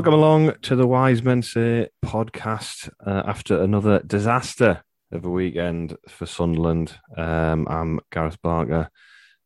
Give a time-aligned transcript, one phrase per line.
[0.00, 5.94] Welcome along to the Wise Men Say podcast uh, after another disaster of a weekend
[6.08, 6.98] for Sunderland.
[7.18, 8.88] Um, I'm Gareth Barker.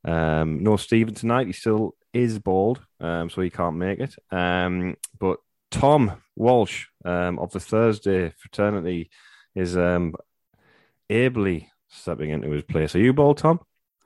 [0.04, 1.48] Um, no Stephen tonight.
[1.48, 4.14] He still is bald, um, so he can't make it.
[4.30, 5.38] Um, but
[5.72, 9.10] Tom Walsh um, of the Thursday fraternity
[9.56, 10.14] is um,
[11.10, 12.94] ably stepping into his place.
[12.94, 13.58] Are you bald, Tom?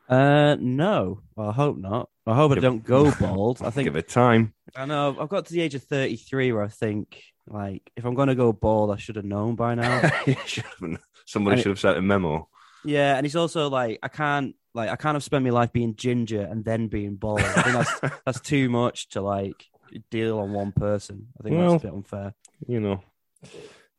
[0.09, 1.20] Uh, no.
[1.37, 2.09] Well, I hope not.
[2.29, 3.62] I hope I don't go bald.
[3.62, 4.55] I think Give it time.
[4.77, 5.17] I know.
[5.19, 8.34] I've got to the age of thirty-three where I think, like, if I'm going to
[8.34, 10.11] go bald, I should have known by now.
[10.27, 12.49] You should have- Somebody And should have sent a memo.
[12.84, 15.95] yeah, and it's also like I can't, like, I can't have spent my life being
[15.97, 17.41] ginger and then being bald.
[17.41, 19.67] I think that's that's too much to like
[20.11, 21.29] deal on one person.
[21.39, 22.34] I think Well- that's a bit unfair.
[22.67, 23.03] you know,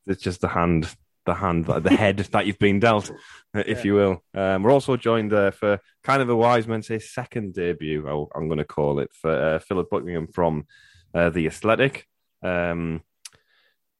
[0.06, 0.88] it's just the hand,
[1.26, 3.10] the hand, the head that you've been dealt,
[3.54, 3.84] if Yeah.
[3.84, 4.22] you will.
[4.34, 8.06] Um, we're also joined uh, for kind of a Wise Men Say second debut.
[8.08, 10.66] I'll, I'm going to call it for uh, Philip Buckingham from
[11.14, 12.06] uh, the Athletic.
[12.42, 13.02] Um,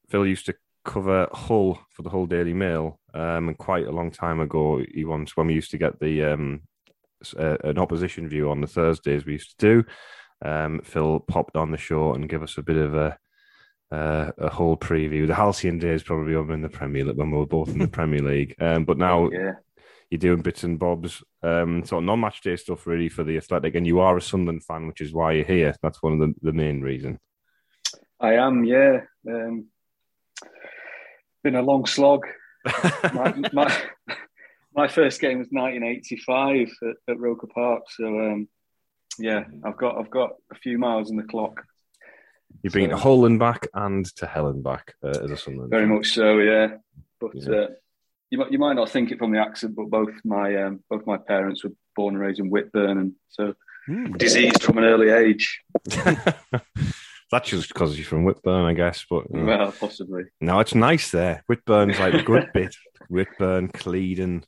[0.09, 4.11] Phil used to cover Hull for the Hull Daily Mail, um, and quite a long
[4.11, 6.61] time ago, he once when we used to get the um,
[7.37, 9.85] uh, an opposition view on the Thursdays we used to do.
[10.43, 13.17] Um, Phil popped on the show and give us a bit of a
[13.91, 15.27] uh, a whole preview.
[15.27, 17.87] The halcyon days probably over in the Premier League when we were both in the
[17.99, 18.55] Premier League.
[18.59, 19.53] Um, but now Yeah.
[20.09, 23.75] you're doing bits and bobs, um, sort of non-match day stuff really for the Athletic,
[23.75, 25.75] and you are a Sunderland fan, which is why you're here.
[25.81, 27.19] That's one of the, the main reasons.
[28.19, 29.01] I am, yeah.
[29.27, 29.65] Um,
[31.43, 32.25] been a long slog.
[33.13, 33.77] My, my,
[34.75, 38.47] my first game was 1985 at, at Roker Park, so um,
[39.17, 41.63] yeah, I've got I've got a few miles on the clock.
[42.63, 45.37] You've been to So- Hull and back and to Hell and back uh, as a
[45.37, 45.71] Sunderland.
[45.71, 46.75] Very much so, yeah.
[47.19, 47.49] But Yeah.
[47.55, 47.67] uh,
[48.29, 51.05] you might you might not think it from the accent, but both my um, both
[51.05, 53.53] my parents were born and raised in Whitburn, and so
[53.87, 54.13] Hmm.
[54.13, 55.59] diseased from an early age.
[57.31, 59.05] That's just because you're from Whitburn, I guess.
[59.09, 59.45] But you know.
[59.45, 60.23] Well, possibly.
[60.41, 61.43] no, it's nice there.
[61.47, 62.75] Whitburn's like a good bit.
[63.09, 64.43] Whitburn, Cleadon,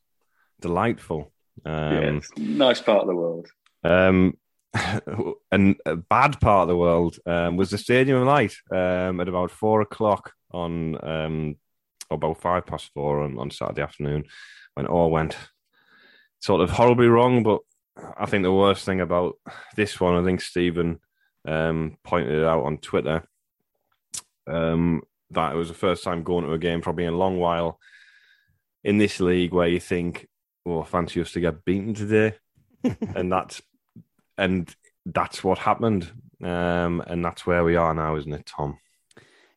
[0.61, 1.31] delightful.
[1.65, 3.47] Um, yeah, nice part of the world.
[3.83, 4.37] Um,
[5.51, 9.27] and a bad part of the world um, was the Stadium of Light um, at
[9.27, 11.55] about four o'clock on, um,
[12.09, 14.25] or about five past four on, on Saturday afternoon,
[14.73, 15.37] when all went
[16.39, 17.43] sort of horribly wrong.
[17.43, 17.61] But
[18.17, 19.35] I think the worst thing about
[19.75, 20.99] this one, I think Stephen
[21.47, 23.27] um, pointed it out on Twitter,
[24.47, 27.39] um, that it was the first time going to a game probably in a long
[27.39, 27.79] while
[28.83, 30.27] in this league where you think,
[30.65, 32.37] "Oh, fancy us to get beaten today,"
[32.83, 33.61] and that's
[34.37, 34.73] and
[35.05, 36.11] that's what happened.
[36.43, 38.77] Um, and that's where we are now, isn't it, Tom?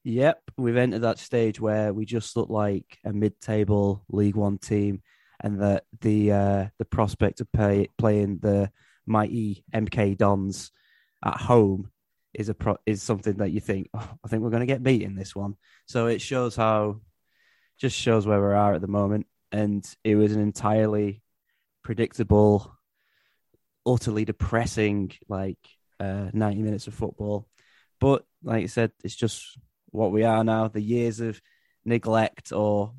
[0.04, 5.02] Yep, we've entered that stage where we just look like a mid-table League One team,
[5.40, 8.70] and that the uh, the prospect of pay, playing the
[9.04, 10.70] mighty MK Dons
[11.24, 11.90] at home
[12.32, 14.82] is a pro- is something that you think, oh, I think we're going to get
[14.82, 15.56] beat in this one.
[15.86, 17.00] So it shows how,
[17.80, 21.22] just shows where we are at the moment, and it was an entirely
[21.82, 22.76] predictable,
[23.86, 25.58] utterly depressing like
[26.00, 27.46] uh, ninety minutes of football.
[28.00, 29.58] But like I said, it's just
[29.90, 30.68] what we are now.
[30.68, 31.40] The years of
[31.84, 32.92] neglect or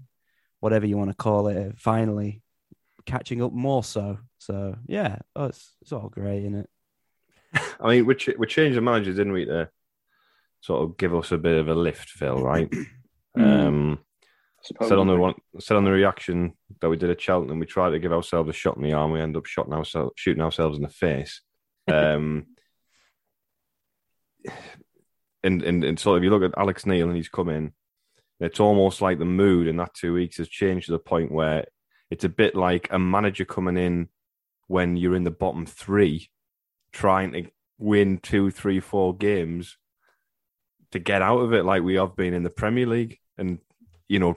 [0.60, 2.42] whatever you want to call it, finally
[3.06, 4.19] catching up more so.
[4.38, 6.69] So yeah, oh, it's it's all great, isn't it?
[7.80, 9.69] I mean, we, ch- we changed the manager, didn't we, to
[10.62, 12.72] sort of give us a bit of a lift, Phil, right?
[13.36, 13.87] um,
[14.81, 17.92] said on the one, said on the reaction that we did at Cheltenham, we tried
[17.92, 19.12] to give ourselves a shot in the arm.
[19.12, 21.42] We end up shooting ourselves, shooting ourselves in the face.
[21.90, 22.48] Um,
[25.42, 27.72] and, and and so if you look at Alex Neil and he's come in,
[28.42, 31.66] it's almost like the mood in that two weeks has changed to the point where
[32.10, 34.10] it's a bit like a manager coming in
[34.68, 36.30] when you're in the bottom three,
[36.92, 37.50] trying to
[37.80, 39.78] win two, three, four games
[40.92, 43.20] to get out of it like we have been in the Premier League.
[43.38, 43.60] And
[44.07, 44.36] you know,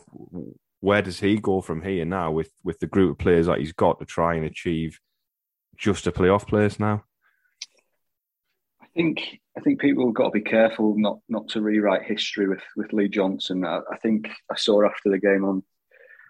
[0.81, 3.73] where does he go from here now with with the group of players that he's
[3.73, 4.99] got to try and achieve
[5.77, 7.05] just a playoff place now?
[8.83, 12.49] I think I think people have got to be careful not not to rewrite history
[12.49, 13.65] with with Lee Johnson.
[13.65, 15.63] I, I think I saw after the game on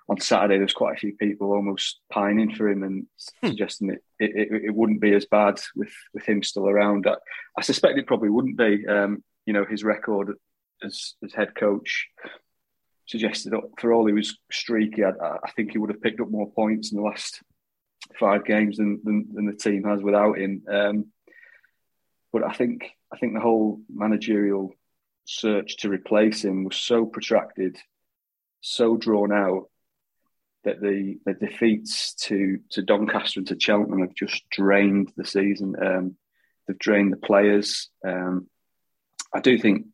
[0.08, 3.06] on Saturday there's quite a few people almost pining for him and
[3.40, 3.46] hmm.
[3.46, 7.06] suggesting that it, it, it, wouldn't be as bad with with him still around.
[7.06, 7.14] I,
[7.56, 8.86] I suspect it probably wouldn't be.
[8.86, 10.34] Um, you know, his record
[10.82, 12.08] as as head coach
[13.10, 16.30] suggested that for all he was streaky, I, I, think he would have picked up
[16.30, 17.42] more points in the last
[18.18, 20.62] five games than than, than the team has without him.
[20.70, 21.06] Um,
[22.32, 24.72] but I think I think the whole managerial
[25.24, 27.78] search to replace him was so protracted,
[28.60, 29.68] so drawn out
[30.62, 35.74] that the the defeats to to Doncaster and to Cheltenham have just drained the season.
[35.84, 36.16] Um,
[36.68, 37.88] they've drained the players.
[38.06, 38.46] Um,
[39.34, 39.86] I do think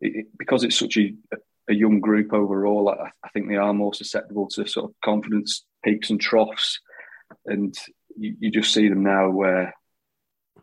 [0.00, 1.36] it, because it's such a, a
[1.74, 6.10] young group overall, I, I, think they are more susceptible to sort of confidence peaks
[6.10, 6.80] and troughs,
[7.46, 7.76] and
[8.16, 9.74] you, you just see them now where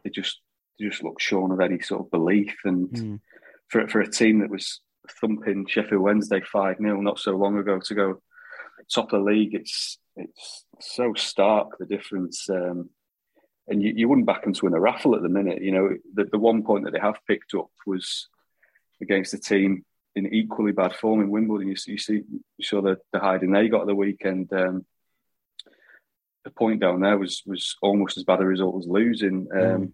[0.04, 0.40] they just
[0.80, 2.56] they just look shorn of any sort of belief.
[2.64, 3.20] And mm.
[3.70, 4.82] for for a team that was
[5.22, 8.22] thumping Sheffield Wednesday five 0 not so long ago to go
[8.94, 12.50] top of the league, it's it's so stark the difference.
[12.50, 12.90] Um,
[13.68, 15.62] and you, you wouldn't back them to win a raffle at the minute.
[15.62, 18.28] You know, the, the one point that they have picked up was
[19.02, 19.84] against a team
[20.16, 21.68] in equally bad form in Wimbledon.
[21.68, 22.22] You, you see,
[22.58, 24.52] you saw the, the hiding they got at the weekend.
[24.54, 24.86] Um,
[26.44, 29.48] the point down there was was almost as bad a result as losing.
[29.52, 29.92] Um, mm.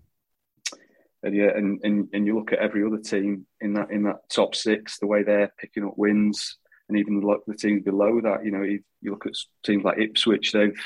[1.23, 4.27] And yeah, and, and and you look at every other team in that in that
[4.29, 6.57] top six, the way they're picking up wins,
[6.89, 8.43] and even the, the teams below that.
[8.43, 9.33] You know, you, you look at
[9.63, 10.79] teams like Ipswich; they've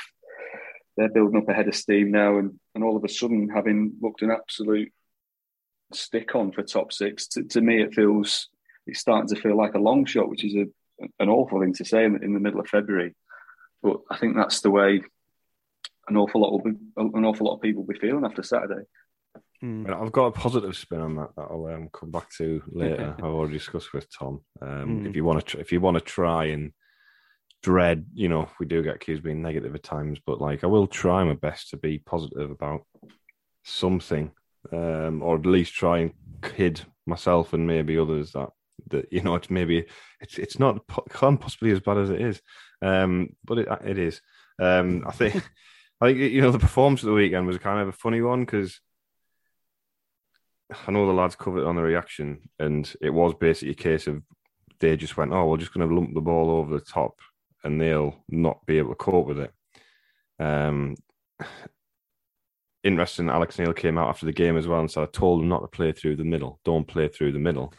[0.96, 3.94] they're building up a head of steam now, and, and all of a sudden, having
[4.00, 4.92] looked an absolute
[5.92, 8.48] stick on for top six, to, to me, it feels
[8.86, 10.66] it's starting to feel like a long shot, which is a,
[11.18, 13.14] an awful thing to say in, in the middle of February.
[13.82, 15.02] But I think that's the way
[16.08, 18.84] an awful lot will be, an awful lot of people will be feeling after Saturday.
[19.60, 19.86] Hmm.
[19.90, 23.14] I've got a positive spin on that that I'll um, come back to later.
[23.18, 24.42] I've already discussed with Tom.
[24.60, 25.08] Um, mm.
[25.08, 26.72] If you want to, if you want to try and
[27.62, 30.66] dread, you know, we do get accused of being negative at times, but like I
[30.66, 32.86] will try my best to be positive about
[33.64, 34.30] something,
[34.72, 36.12] um, or at least try and
[36.42, 38.50] kid myself and maybe others that
[38.90, 39.86] that you know it's maybe
[40.20, 40.80] it's it's not
[41.10, 42.40] can't possibly as bad as it is,
[42.82, 44.20] um, but it it is.
[44.60, 45.34] Um, I think
[46.00, 48.44] I think you know the performance of the weekend was kind of a funny one
[48.44, 48.80] because.
[50.88, 54.24] I know the lads covered on the reaction, and it was basically a case of
[54.80, 57.20] they just went, "Oh, we're just going to lump the ball over the top
[57.66, 59.52] and they'll not be able to cope with it.
[60.38, 60.94] Um,
[62.84, 65.48] interesting, Alex Neil came out after the game as well and said, I told them
[65.48, 66.60] not to play through the middle.
[66.64, 67.74] Don't play through the middle.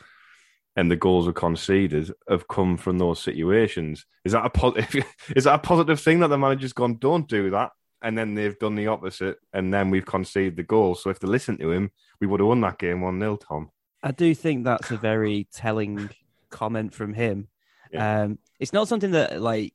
[0.77, 4.05] And the goals were conceded have come from those situations.
[4.23, 5.03] Is that a positive?
[5.35, 6.97] Is that a positive thing that the manager's gone?
[6.97, 7.71] Don't do that,
[8.01, 10.95] and then they've done the opposite, and then we've conceded the goal.
[10.95, 11.91] So if they listened to him,
[12.21, 13.71] we would have won that game one 0 Tom.
[14.03, 16.11] I do think that's a very telling
[16.49, 17.49] comment from him
[17.91, 18.23] yeah.
[18.23, 19.73] Um, it's not something that like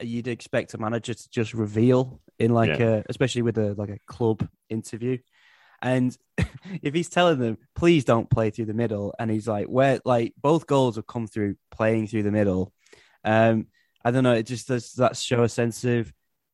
[0.00, 2.86] you'd expect a manager to just reveal in like yeah.
[2.86, 5.18] a, especially with a like a club interview.
[5.82, 6.16] And
[6.82, 10.34] if he's telling them, please don't play through the middle, and he's like, where like
[10.40, 12.72] both goals have come through playing through the middle.
[13.24, 13.66] Um,
[14.04, 14.34] I don't know.
[14.34, 16.12] It just does that show a sense of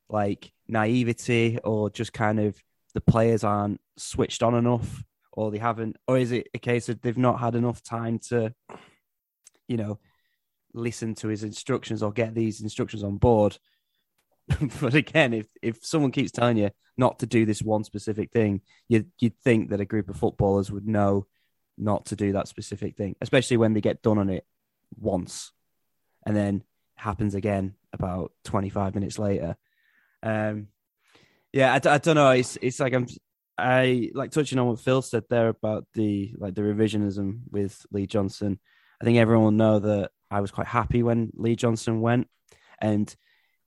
[0.08, 2.61] like naivety or just kind of
[2.94, 7.00] the players aren't switched on enough or they haven't, or is it a case of
[7.00, 8.52] they've not had enough time to,
[9.68, 9.99] you know,
[10.75, 13.58] listen to his instructions or get these instructions on board.
[14.81, 18.62] but again, if if someone keeps telling you not to do this one specific thing,
[18.88, 21.26] you'd you'd think that a group of footballers would know
[21.76, 24.45] not to do that specific thing, especially when they get done on it
[24.99, 25.52] once,
[26.26, 26.62] and then
[26.97, 29.57] happens again about twenty five minutes later.
[30.23, 30.69] Um,
[31.52, 32.31] yeah, I, I don't know.
[32.31, 33.07] It's it's like I'm
[33.57, 38.07] I like touching on what Phil said there about the like the revisionism with Lee
[38.07, 38.59] Johnson.
[39.00, 42.28] I think everyone will know that I was quite happy when Lee Johnson went.
[42.81, 43.14] And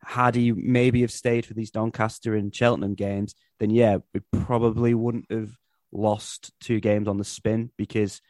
[0.04, 4.94] had he maybe have stayed for these Doncaster and Cheltenham games, then yeah, we probably
[4.94, 5.52] wouldn't have
[5.92, 8.22] lost two games on the spin because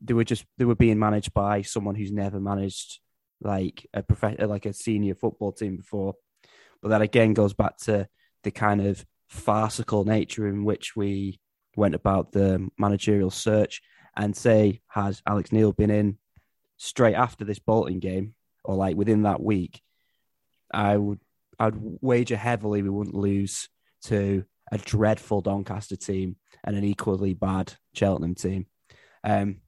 [0.00, 3.00] they were just they were being managed by someone who's never managed
[3.40, 6.14] like a prof- like a senior football team before.
[6.82, 8.08] But that again goes back to
[8.42, 11.40] the kind of farcical nature in which we
[11.76, 13.80] went about the managerial search
[14.16, 16.18] and say has Alex Neil been in
[16.76, 19.82] straight after this Bolton game, or like within that week,
[20.72, 21.20] I would
[21.58, 23.68] I'd wager heavily we wouldn't lose
[24.04, 28.66] to a dreadful Doncaster team and an equally bad Cheltenham team.
[29.24, 29.60] Um,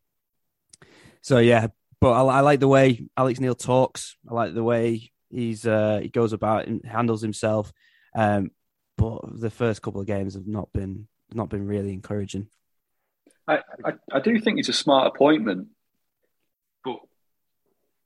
[1.21, 1.69] so yeah,
[2.01, 4.17] but I, I, like the way Alex Neil talks.
[4.29, 7.73] I like the way he's uh, he goes about and handles himself.
[8.15, 8.51] Um,
[8.97, 12.49] but the first couple of games have not been not been really encouraging.
[13.49, 15.69] I, I, I do think it's a smart appointment,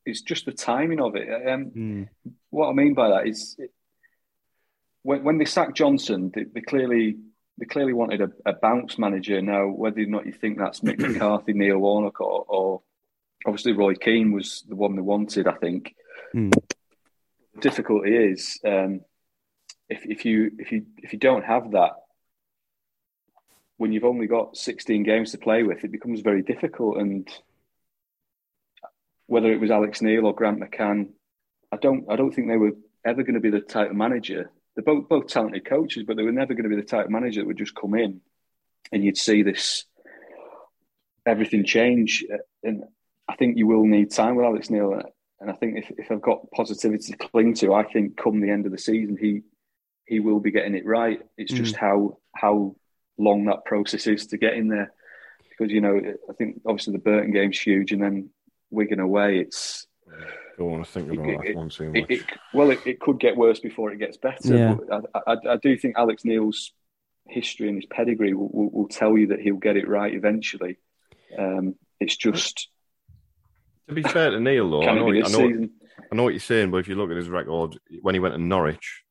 [0.06, 1.28] it's just the timing of it.
[1.48, 2.08] Um, mm.
[2.50, 3.56] What I mean by that is
[5.02, 7.16] when, when they sacked Johnson, they, they clearly
[7.58, 9.40] they clearly wanted a, a, bounce manager.
[9.40, 12.82] Now, whether or not you think that's Mick McCarthy, Neil Warnock, or, or,
[13.46, 15.94] obviously Roy Keane was the one they wanted, I think.
[16.34, 16.52] Mm.
[16.52, 19.00] The difficulty is um,
[19.88, 21.92] if, if you if you if you don't have that,
[23.78, 26.98] when you've only got 16 games to play with, it becomes very difficult.
[26.98, 27.28] And
[29.26, 31.10] whether it was Alex Neil or Grant McCann,
[31.72, 32.72] I don't I don't think they were
[33.04, 36.22] ever going to be the type of manager they're both both talented coaches, but they
[36.22, 38.20] were never going to be the type of manager that would just come in
[38.92, 39.84] and you'd see this
[41.24, 42.24] everything change.
[42.62, 42.84] And
[43.26, 45.00] I think you will need time with Alex Neil.
[45.40, 48.50] And I think if, if I've got positivity to cling to, I think come the
[48.50, 49.42] end of the season, he
[50.04, 51.20] he will be getting it right.
[51.38, 51.56] It's mm.
[51.56, 52.76] just how how
[53.18, 54.92] long that process is to get in there.
[55.48, 58.28] Because you know, I think obviously the Burton game's huge, and then
[58.70, 59.86] Wigan away, it's
[60.58, 62.06] don't want to think about it, that one too much.
[62.08, 62.22] It,
[62.54, 64.56] well, it, could get worse before it gets better.
[64.56, 64.76] Yeah.
[65.14, 66.72] I, I, I, do think Alex Neil's
[67.28, 70.78] history and his pedigree will, will, will, tell you that he'll get it right eventually.
[71.36, 72.68] Um, it's just.
[73.88, 75.68] To be fair to Neil, though, I know, I, know,
[76.10, 78.34] I know what you're saying, but if you look at his record when he went
[78.34, 79.02] to Norwich,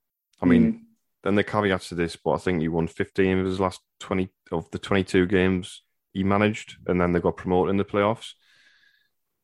[0.41, 0.79] I mean, mm.
[1.23, 4.29] then the caveat to this, but I think he won 15 of his last 20
[4.51, 8.33] of the 22 games he managed, and then they got promoted in the playoffs.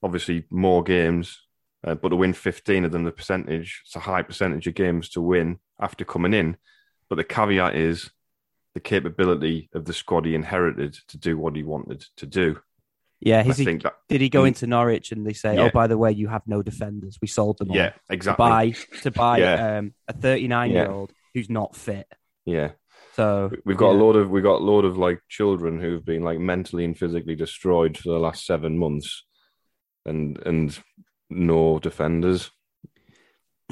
[0.04, 1.42] Obviously, more games
[1.84, 5.10] uh, but to win 15 of them, the percentage, it's a high percentage of games
[5.10, 6.58] to win after coming in.
[7.10, 8.12] But the caveat is
[8.74, 12.60] the capability of the squad he inherited to do what he wanted to do.
[13.20, 15.62] Yeah, he, that, did he go into Norwich and they say, oh, yeah.
[15.66, 17.20] "Oh, by the way, you have no defenders.
[17.22, 18.44] We sold them all." Yeah, exactly.
[18.44, 19.78] To buy to buy yeah.
[19.78, 22.08] um, a 39 year old who's not fit.
[22.46, 22.72] Yeah.
[23.14, 26.24] So we've got a lot of we've got a lot of like children who've been
[26.24, 29.24] like mentally and physically destroyed for the last seven months,
[30.06, 30.80] and and
[31.30, 32.52] no defenders.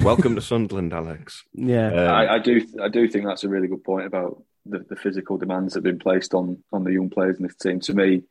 [0.00, 1.44] Welcome to Sunderland, Alex.
[1.52, 2.66] Yeah, um, I, I, do.
[2.82, 5.84] I do think that's a really good point about the, the physical demands that have
[5.84, 7.80] been placed on on the young players in this team.
[7.80, 8.22] To me,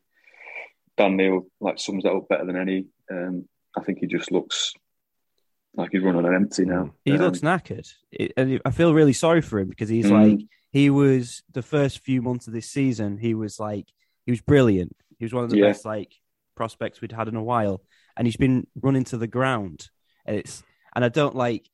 [0.97, 2.87] Dan Neil like sums that up better than any.
[3.11, 4.73] Um, I think he just looks
[5.75, 6.93] like he's running on empty now.
[7.05, 10.11] He um, looks knackered, it, and I feel really sorry for him because he's mm.
[10.11, 13.17] like he was the first few months of this season.
[13.17, 13.87] He was like
[14.25, 14.95] he was brilliant.
[15.17, 15.67] He was one of the yeah.
[15.67, 16.13] best like
[16.59, 17.81] prospects we'd had in a while
[18.17, 19.87] and he's been running to the ground.
[20.25, 20.61] And it's
[20.93, 21.69] and I don't like.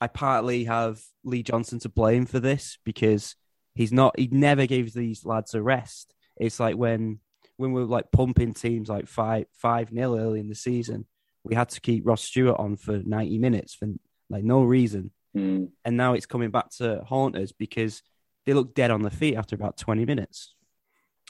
[0.00, 3.36] I partly have Lee Johnson to blame for this because
[3.74, 4.18] he's not.
[4.18, 6.14] He never gave these lads a rest.
[6.38, 7.20] It's like when
[7.58, 11.06] when we were like pumping teams like five five nil early in the season,
[11.44, 13.88] we had to keep Ross Stewart on for ninety minutes for
[14.30, 15.10] like no reason.
[15.36, 15.68] Mm.
[15.84, 18.02] And now it's coming back to haunt us because
[18.46, 20.54] they look dead on the feet after about twenty minutes.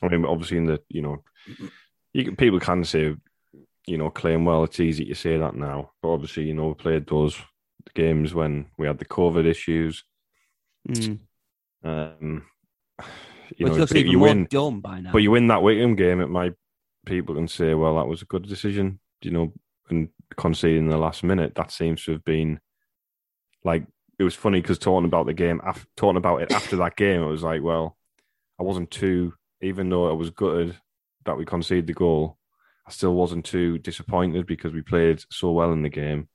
[0.00, 1.24] I mean, obviously, in the you know,
[2.14, 3.14] you can, people can say
[3.86, 5.90] you know, claim, well, it's easy to say that now.
[6.02, 7.36] But obviously, you know, we played those
[7.94, 10.04] games when we had the COVID issues.
[10.88, 11.18] Mm.
[11.82, 12.46] Um,
[13.56, 15.12] you Which know, looks even you win, dumb by now.
[15.12, 16.54] But you win that Wigan game, it might
[17.04, 19.52] people can say, well, that was a good decision, you know,
[19.90, 21.54] and conceding in the last minute.
[21.54, 22.60] That seems to have been
[23.64, 23.86] like
[24.18, 27.22] it was funny because talking about the game, after, talking about it after that game,
[27.22, 27.96] it was like, well,
[28.58, 30.76] I wasn't too, even though it was gutted
[31.24, 32.38] that we conceded the goal.
[32.86, 36.28] I still wasn't too disappointed because we played so well in the game,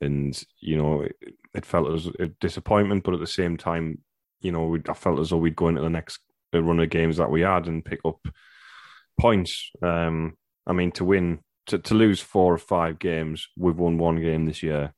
[0.00, 1.16] and you know it,
[1.54, 3.98] it felt as a disappointment, but at the same time,
[4.40, 6.20] you know I felt as though we'd go into the next
[6.52, 8.26] run of games that we had and pick up
[9.18, 9.70] points.
[9.82, 14.20] Um, I mean, to win, to, to lose four or five games, we've won one
[14.20, 14.92] game this year,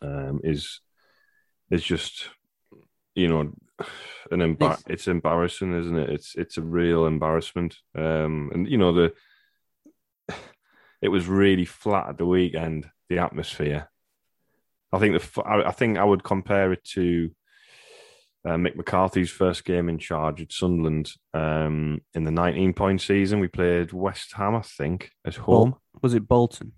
[0.00, 0.80] um, is
[1.70, 2.28] is just
[3.14, 3.52] you know
[4.30, 6.10] an embar- it's, it's embarrassing, isn't it?
[6.10, 7.76] It's it's a real embarrassment.
[7.96, 9.14] Um, and you know the
[11.02, 12.88] it was really flat at the weekend.
[13.08, 13.88] The atmosphere.
[14.92, 17.30] I think the I think I would compare it to
[18.44, 23.40] uh, Mick McCarthy's first game in charge at Sunderland um, in the 19 point season.
[23.40, 25.76] We played West Ham, I think, at home.
[26.00, 26.72] Was it Bolton?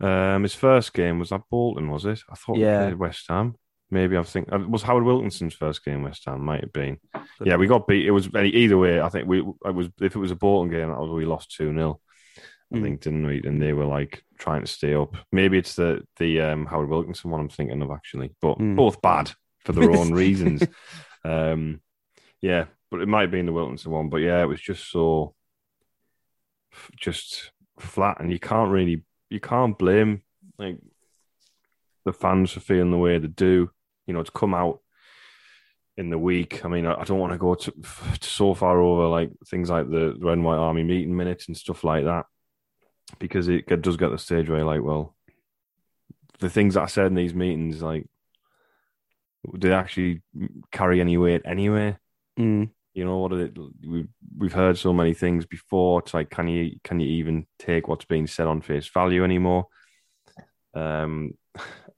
[0.00, 2.20] Um, his first game was at Bolton, was it?
[2.30, 2.80] I thought yeah.
[2.80, 3.56] we played West Ham.
[3.90, 6.44] Maybe I think it was Howard Wilkinson's first game West Ham.
[6.44, 6.98] Might have been.
[7.42, 8.06] Yeah, we got beat.
[8.06, 9.00] It was either way.
[9.00, 11.52] I think we it was if it was a Bolton game, that was we lost
[11.52, 12.00] two 0
[12.72, 12.82] I mm.
[12.82, 13.40] think, didn't we?
[13.42, 15.16] And they were like trying to stay up.
[15.32, 18.76] Maybe it's the the um, Howard Wilkinson one I'm thinking of actually, but mm.
[18.76, 19.30] both bad
[19.64, 20.62] for their own reasons.
[21.24, 21.80] Um,
[22.40, 24.08] Yeah, but it might have been the Wilkinson one.
[24.08, 25.34] But yeah, it was just so
[26.96, 30.22] just flat, and you can't really you can't blame
[30.58, 30.78] like
[32.04, 33.70] the fans for feeling the way they do.
[34.08, 34.80] You know, to come out
[35.96, 36.64] in the week.
[36.64, 37.70] I mean, I, don't want to go to,
[38.20, 41.56] to, so far over like things like the Red and White Army meeting minutes and
[41.56, 42.26] stuff like that,
[43.18, 45.14] because it does get the stage where like, well,
[46.40, 48.06] the things that I said in these meetings, like,
[49.58, 50.22] did actually
[50.70, 51.96] carry any weight anyway?
[52.38, 52.70] Mm.
[52.94, 53.32] You know what?
[53.32, 56.00] It, we've we've heard so many things before.
[56.00, 59.66] It's like, can you can you even take what's being said on face value anymore?
[60.74, 61.34] Um,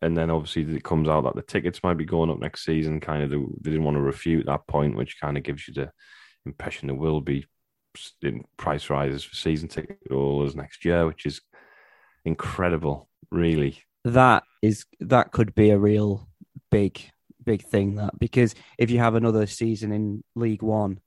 [0.02, 3.00] and then obviously it comes out that the tickets might be going up next season.
[3.00, 5.90] Kind of, they didn't want to refute that point, which kind of gives you the
[6.46, 7.46] impression there will be
[8.56, 11.40] price rises for season ticket holders next year, which is
[12.24, 13.82] incredible, really.
[14.04, 16.26] That is that could be a real
[16.70, 17.00] big
[17.44, 21.00] big thing that because if you have another season in League One,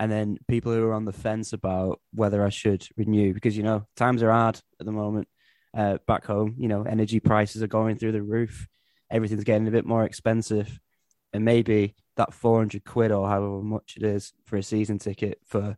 [0.00, 3.62] and then people who are on the fence about whether I should renew because you
[3.62, 5.28] know times are hard at the moment
[5.74, 6.54] uh, back home.
[6.58, 8.68] You know, energy prices are going through the roof.
[9.10, 10.80] Everything's getting a bit more expensive,
[11.32, 15.40] and maybe that four hundred quid or however much it is for a season ticket
[15.44, 15.76] for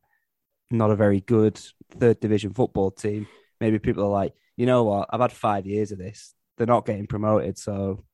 [0.71, 1.61] not a very good
[1.91, 3.27] third division football team.
[3.61, 5.09] Maybe people are like, you know what?
[5.11, 6.35] I've had five years of this.
[6.57, 8.05] They're not getting promoted, so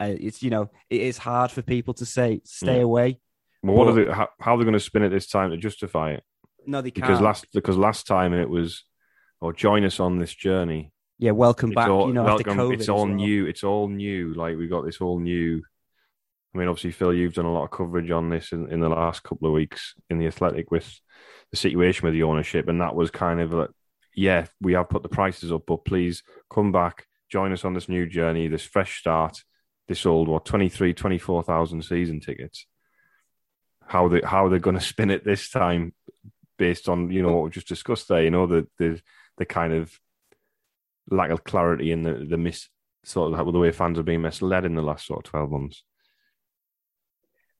[0.00, 2.82] it's you know it is hard for people to say stay yeah.
[2.82, 3.20] away.
[3.62, 4.10] Well, what but, are they?
[4.10, 6.24] How, how, are they going to spin it this time to justify it?
[6.66, 7.06] No, they can't.
[7.06, 8.84] Because last because last time it was
[9.42, 10.92] or join us on this journey.
[11.18, 11.88] Yeah, welcome it's back.
[11.88, 13.14] All, you know, welcome, it's all well.
[13.14, 13.46] new.
[13.46, 14.32] It's all new.
[14.34, 15.62] Like we got this all new.
[16.54, 18.88] I mean, obviously, Phil, you've done a lot of coverage on this in, in the
[18.88, 21.00] last couple of weeks in the Athletic with
[21.50, 23.70] the situation with the ownership, and that was kind of like,
[24.14, 27.88] yeah, we have put the prices up, but please come back, join us on this
[27.88, 29.42] new journey, this fresh start,
[29.88, 32.66] this old what 23, 24,000 season tickets.
[33.86, 35.94] How they how they're going to spin it this time,
[36.58, 38.22] based on you know what we just discussed there.
[38.22, 39.00] You know the the
[39.38, 39.98] the kind of
[41.10, 42.68] lack of clarity and the the mis
[43.04, 45.82] sort of the way fans are being misled in the last sort of twelve months.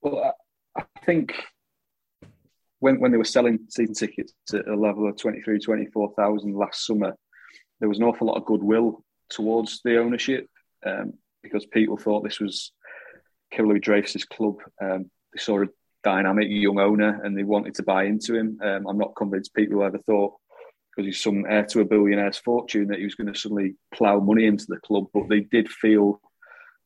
[0.01, 0.35] Well,
[0.77, 1.35] I think
[2.81, 7.17] when when they were selling season tickets at a level of 23, 24,000 last summer,
[7.79, 10.49] there was an awful lot of goodwill towards the ownership
[10.85, 12.73] um, because people thought this was
[13.55, 14.57] Kyril Dreyfus's club.
[14.81, 15.67] Um, they saw a
[16.03, 18.59] dynamic young owner and they wanted to buy into him.
[18.63, 20.35] Um, I'm not convinced people ever thought
[20.95, 24.21] because he's some heir to a billionaire's fortune that he was going to suddenly plough
[24.21, 25.07] money into the club.
[25.13, 26.21] But they did feel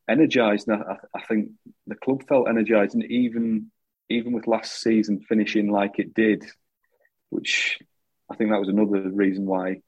[0.09, 0.71] energised.
[0.71, 1.51] I, I, think
[1.87, 3.71] the club felt energised, and even
[4.09, 6.45] even with last season finishing like it did,
[7.31, 7.79] which
[8.31, 9.81] I think that was another reason why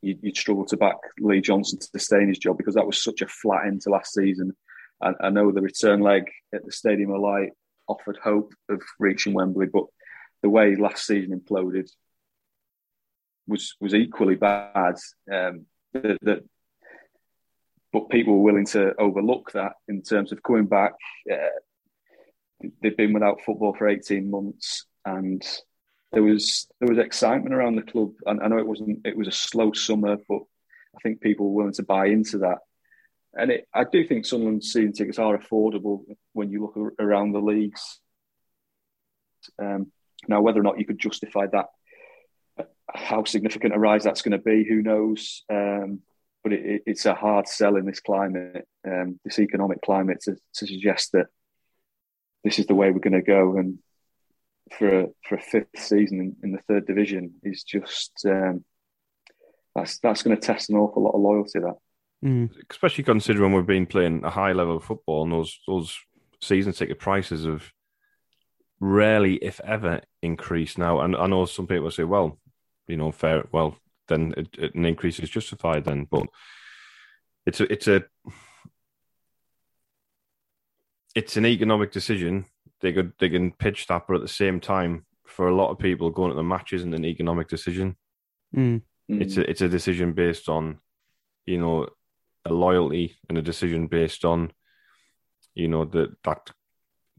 [0.00, 3.02] you, would struggle to back Lee Johnson to stay in his job because that was
[3.02, 4.56] such a flat end to last season.
[5.02, 7.50] I, I know the return leg at the Stadium of Light
[7.86, 9.84] offered hope of reaching Wembley, but
[10.42, 11.90] the way last season imploded
[13.50, 14.94] was was equally bad.
[15.30, 16.44] Um, that, that,
[17.92, 20.92] but people were willing to overlook that in terms of coming back.
[21.30, 21.58] Uh,
[22.80, 25.42] they've been without football for eighteen months, and
[26.12, 28.12] there was there was excitement around the club.
[28.26, 30.42] And I know it wasn't it was a slow summer, but
[30.96, 32.58] I think people were willing to buy into that.
[33.34, 37.40] And it, I do think Sunderland season tickets are affordable when you look around the
[37.40, 38.00] leagues.
[39.58, 39.92] Um,
[40.28, 41.66] now, whether or not you could justify that
[42.94, 45.42] how significant a rise that's going to be, who knows?
[45.50, 46.00] Um,
[46.42, 50.36] but it, it, it's a hard sell in this climate, um, this economic climate, to,
[50.54, 51.26] to, suggest that
[52.44, 53.56] this is the way we're going to go.
[53.56, 53.78] And
[54.76, 58.64] for a, for a fifth season in, in the third division is just um,
[59.74, 61.58] that's that's going to test an awful lot of loyalty.
[61.60, 61.76] That,
[62.24, 62.50] mm.
[62.70, 65.98] especially considering we've been playing a high level of football, and those those
[66.40, 67.70] season ticket prices have
[68.80, 71.00] rarely, if ever, increased now.
[71.00, 72.38] And I know some people say, well,
[72.90, 73.46] you know, fair.
[73.52, 73.76] Well,
[74.08, 75.84] then it, it, an increase is justified.
[75.84, 76.26] Then, but
[77.46, 78.04] it's a it's a
[81.14, 82.46] it's an economic decision.
[82.80, 85.78] They could they can pitch that, but at the same time, for a lot of
[85.78, 87.96] people, going to the match isn't an economic decision.
[88.54, 88.82] Mm.
[89.08, 90.78] It's a it's a decision based on,
[91.44, 91.88] you know,
[92.44, 94.52] a loyalty and a decision based on,
[95.54, 96.50] you know, that that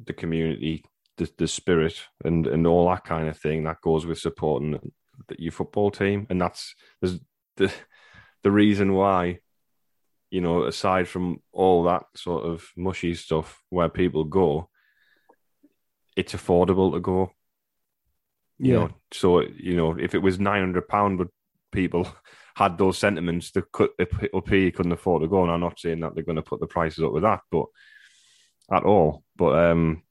[0.01, 0.85] the community,
[1.17, 4.93] the the spirit, and and all that kind of thing that goes with supporting
[5.37, 7.19] your football team, and that's the
[8.43, 9.39] the reason why.
[10.29, 14.69] You know, aside from all that sort of mushy stuff where people go,
[16.15, 17.33] it's affordable to go.
[18.57, 18.79] You yeah.
[18.79, 21.27] know, so you know, if it was nine hundred pound, but
[21.71, 22.07] people
[22.55, 23.63] had those sentiments, the
[24.47, 25.43] here couldn't afford to go.
[25.43, 27.65] And I'm not saying that they're going to put the prices up with that, but
[28.71, 29.23] at all.
[29.35, 30.03] But um,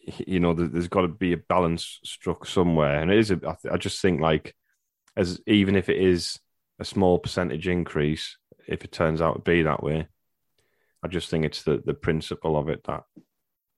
[0.00, 3.30] you know, there's got to be a balance struck somewhere, and it is.
[3.30, 4.54] A, I just think like,
[5.16, 6.38] as even if it is
[6.78, 8.36] a small percentage increase,
[8.66, 10.08] if it turns out to be that way,
[11.02, 13.04] I just think it's the the principle of it that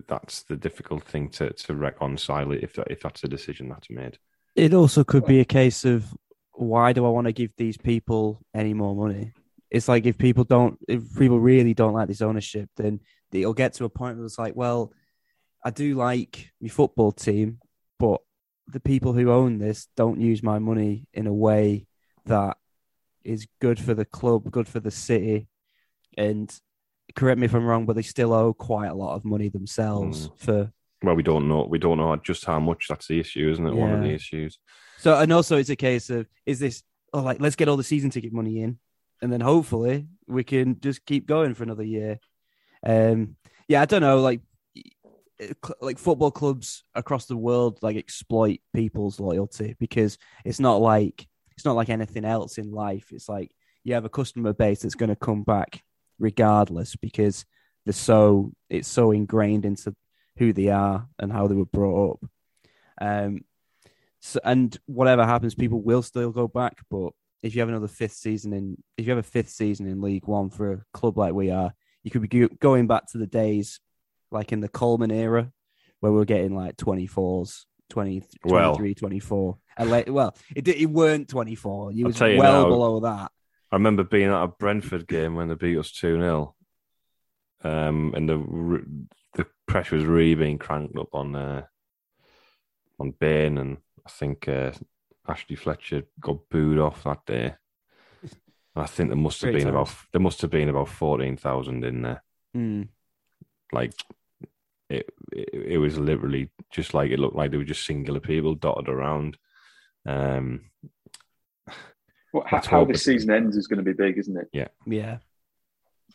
[0.08, 4.18] that's the difficult thing to to reconcile if that, if that's a decision that's made.
[4.54, 6.04] It also could be a case of
[6.52, 9.32] why do I want to give these people any more money?
[9.70, 13.00] It's like if people don't, if people really don't like this ownership, then
[13.32, 14.92] it'll get to a point where it's like, well,
[15.64, 17.58] I do like my football team,
[17.98, 18.20] but
[18.66, 21.86] the people who own this don't use my money in a way
[22.26, 22.56] that
[23.24, 25.48] is good for the club, good for the city.
[26.16, 26.52] And
[27.14, 30.28] correct me if I'm wrong, but they still owe quite a lot of money themselves
[30.28, 30.38] mm.
[30.38, 30.72] for.
[31.02, 31.66] Well, we don't know.
[31.68, 32.86] We don't know just how much.
[32.88, 33.74] That's the issue, isn't it?
[33.74, 33.80] Yeah.
[33.80, 34.58] One of the issues.
[34.98, 36.82] So, and also, it's a case of is this?
[37.12, 38.78] Oh, like let's get all the season ticket money in,
[39.20, 42.20] and then hopefully we can just keep going for another year.
[42.84, 44.20] Um, yeah, I don't know.
[44.20, 44.42] Like
[45.80, 51.26] like football clubs across the world like exploit people's loyalty because it's not like
[51.56, 53.12] it's not like anything else in life.
[53.12, 53.50] It's like
[53.84, 55.82] you have a customer base that's going to come back
[56.18, 57.44] regardless because
[57.84, 59.94] they're so it's so ingrained into
[60.38, 62.30] who they are and how they were brought up.
[63.00, 63.44] Um,
[64.20, 66.78] so and whatever happens, people will still go back.
[66.90, 70.00] But if you have another fifth season in, if you have a fifth season in
[70.00, 71.72] League One for a club like we are,
[72.04, 73.80] you could be going back to the days
[74.32, 75.52] like in the Coleman era
[76.00, 79.58] where we are getting like 24s, 20, well, 23, 24.
[79.76, 81.92] And well, it, it weren't 24.
[81.92, 83.30] You was well now, below that.
[83.70, 86.54] I remember being at a Brentford game when they beat us 2 0.
[87.64, 91.62] Um, and the the pressure was really being cranked up on uh,
[92.98, 94.72] on Bain, and I think uh,
[95.28, 97.54] Ashley Fletcher got booed off that day.
[98.76, 99.90] I think there must have Great been times.
[99.90, 102.24] about there must have been about fourteen thousand in there.
[102.56, 102.88] Mm.
[103.70, 103.94] Like
[104.92, 108.54] it, it, it was literally just like it looked like there were just singular people
[108.54, 109.36] dotted around.
[110.06, 110.70] Um,
[112.32, 114.48] well, how, how this season ends is going to be big, isn't it?
[114.52, 115.18] Yeah, yeah.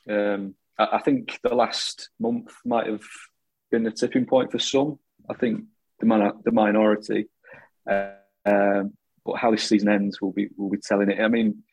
[0.10, 3.04] Um, I, I think the last month might have
[3.72, 5.00] been a tipping point for some.
[5.30, 5.66] I think
[6.00, 7.28] the man, the minority.
[7.90, 8.12] Uh,
[8.46, 8.94] um,
[9.26, 11.20] but how this season ends will be will be telling it.
[11.20, 11.63] I mean,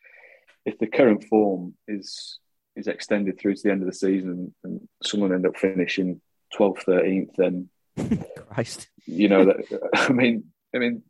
[0.65, 2.39] if the current form is
[2.75, 6.19] is extended through to the end of the season and someone end up finishing
[6.57, 7.69] 12th, 13th, then
[8.49, 9.89] Christ, you know that.
[9.93, 11.03] I mean, I mean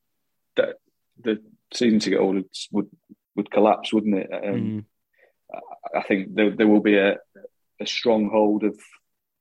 [0.56, 0.76] that
[1.22, 1.42] the
[1.74, 2.90] season ticket holders would
[3.36, 4.30] would collapse, wouldn't it?
[4.32, 4.86] Um, mm.
[5.96, 7.18] I think there, there will be a,
[7.80, 8.80] a stronghold of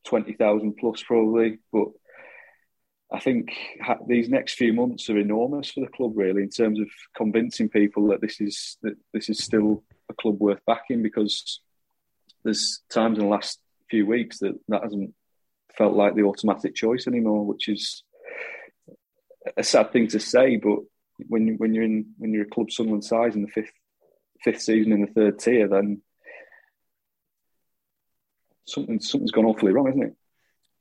[0.05, 1.88] twenty thousand plus probably, but
[3.12, 3.53] I think
[4.09, 8.09] these next few months are enormous for the club, really, in terms of convincing people
[8.09, 11.03] that this is that this is still a club worth backing.
[11.03, 11.61] Because
[12.43, 15.14] there's times in the last few weeks that that hasn't
[15.76, 18.02] felt like the automatic choice anymore, which is
[19.56, 20.56] a sad thing to say.
[20.56, 20.78] But
[21.28, 23.72] when when you're in when you're a club Sunderland size in the fifth
[24.42, 26.02] fifth season in the third tier, then
[28.66, 30.16] something something's gone awfully wrong, isn't it?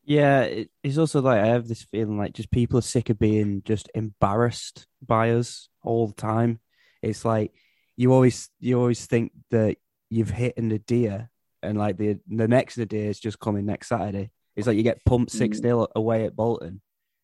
[0.06, 3.62] Yeah, it's also like I have this feeling like just people are sick of being
[3.64, 6.60] just embarrassed by us all the time.
[7.02, 7.54] It's like
[7.96, 9.78] you always you always think that
[10.10, 11.30] you've hit an deer
[11.62, 14.32] and like the the next idea is just coming next Saturday.
[14.56, 15.88] It's like you get pumped six 0 mm.
[15.96, 16.82] away at Bolton,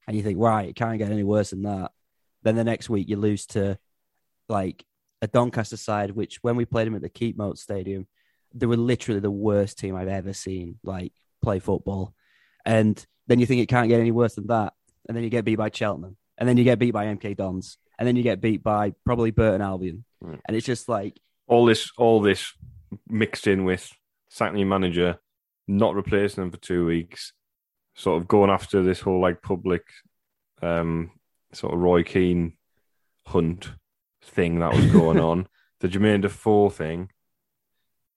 [0.08, 1.92] and you think, right, it can't get any worse than that.
[2.44, 3.78] Then the next week you lose to
[4.48, 4.86] like
[5.22, 8.08] a Doncaster side, which when we played them at the Keepmoat Stadium,
[8.54, 11.14] they were literally the worst team I've ever seen like
[11.44, 12.14] play football.
[12.66, 14.74] And then you think it can't get any worse than that,
[15.08, 17.78] and then you get beat by Cheltenham, and then you get beat by MK Dons,
[17.98, 20.40] and then you get beat by probably Burton Albion, mm.
[20.48, 22.54] and it's just like all this, all this
[23.08, 23.92] mixed in with
[24.30, 25.20] sacking your manager,
[25.70, 27.32] not replacing them for two weeks,
[27.96, 29.84] sort of going after this whole like public
[30.64, 31.12] um,
[31.54, 32.54] sort of Roy Keane
[33.28, 33.70] hunt
[34.24, 35.48] thing that was going on,
[35.80, 37.12] the Jermaine Defoe thing,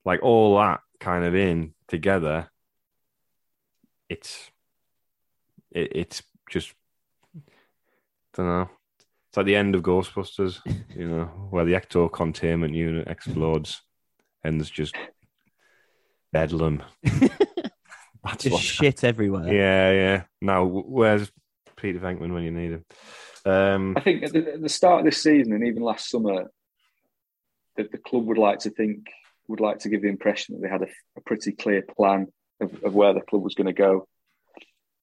[0.04, 2.48] like all that kind of in together,
[4.08, 4.50] it's
[5.70, 6.72] it, it's just
[7.36, 7.40] I
[8.34, 8.70] don't know.
[9.28, 10.60] It's like the end of Ghostbusters,
[10.94, 13.82] you know, where the ecto containment unit explodes
[14.42, 14.94] and there's just
[16.32, 16.82] bedlam.
[18.24, 19.52] That's just shit everywhere.
[19.52, 20.22] Yeah, yeah.
[20.40, 21.30] Now, where's
[21.76, 22.84] Peter Venkman when you need him?
[23.44, 26.50] Um, I think at the, at the, start of this season and even last summer,
[27.76, 29.08] that the club would like to think
[29.48, 32.28] would like to give the impression that they had a, a pretty clear plan
[32.60, 34.06] of, of, where the club was going to go.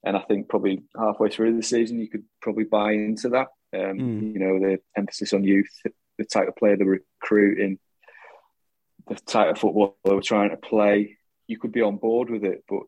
[0.04, 3.48] And I think probably halfway through the season, you could probably buy into that.
[3.74, 4.34] Um, mm.
[4.34, 5.70] You know, the emphasis on youth,
[6.18, 7.80] the type of player they were recruiting,
[9.08, 11.18] the type of football they were trying to play.
[11.48, 12.84] You could be on board with it, but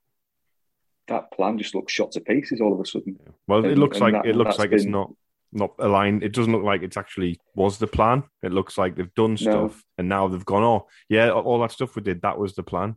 [1.07, 3.17] that plan just looks shot to pieces all of a sudden.
[3.47, 5.11] Well, it looks like that- it looks like it's been- not
[5.53, 6.23] not aligned.
[6.23, 8.23] It doesn't look like it's actually was the plan.
[8.41, 9.35] It looks like they've done No.
[9.35, 10.63] stuff and now they've gone.
[10.63, 12.95] Oh, yeah, all that stuff we did that was the plan.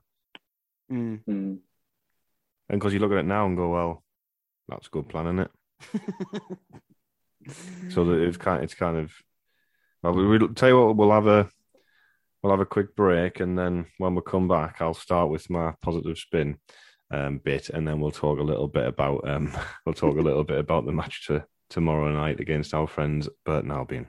[0.92, 1.24] Mm.
[1.24, 1.58] Mm.
[2.68, 4.04] And because you look at it now and go, well,
[4.68, 5.50] that's a good plan, isn't it?
[7.90, 9.12] So that it's kind, it's kind of.
[10.02, 10.96] Well, we- we'll tell you what.
[10.96, 11.48] We'll have a,
[12.42, 15.74] we'll have a quick break, and then when we come back, I'll start with my
[15.82, 16.58] positive spin
[17.10, 19.52] um, bit, and then we'll talk a little bit about, um,
[19.86, 23.70] we'll talk a little bit about the match to tomorrow night against our friends Burton
[23.70, 24.08] Albion.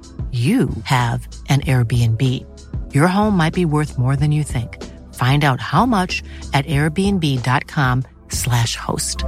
[0.31, 2.23] you have an Airbnb.
[2.93, 4.81] Your home might be worth more than you think.
[5.15, 9.25] Find out how much at airbnb.com/slash host.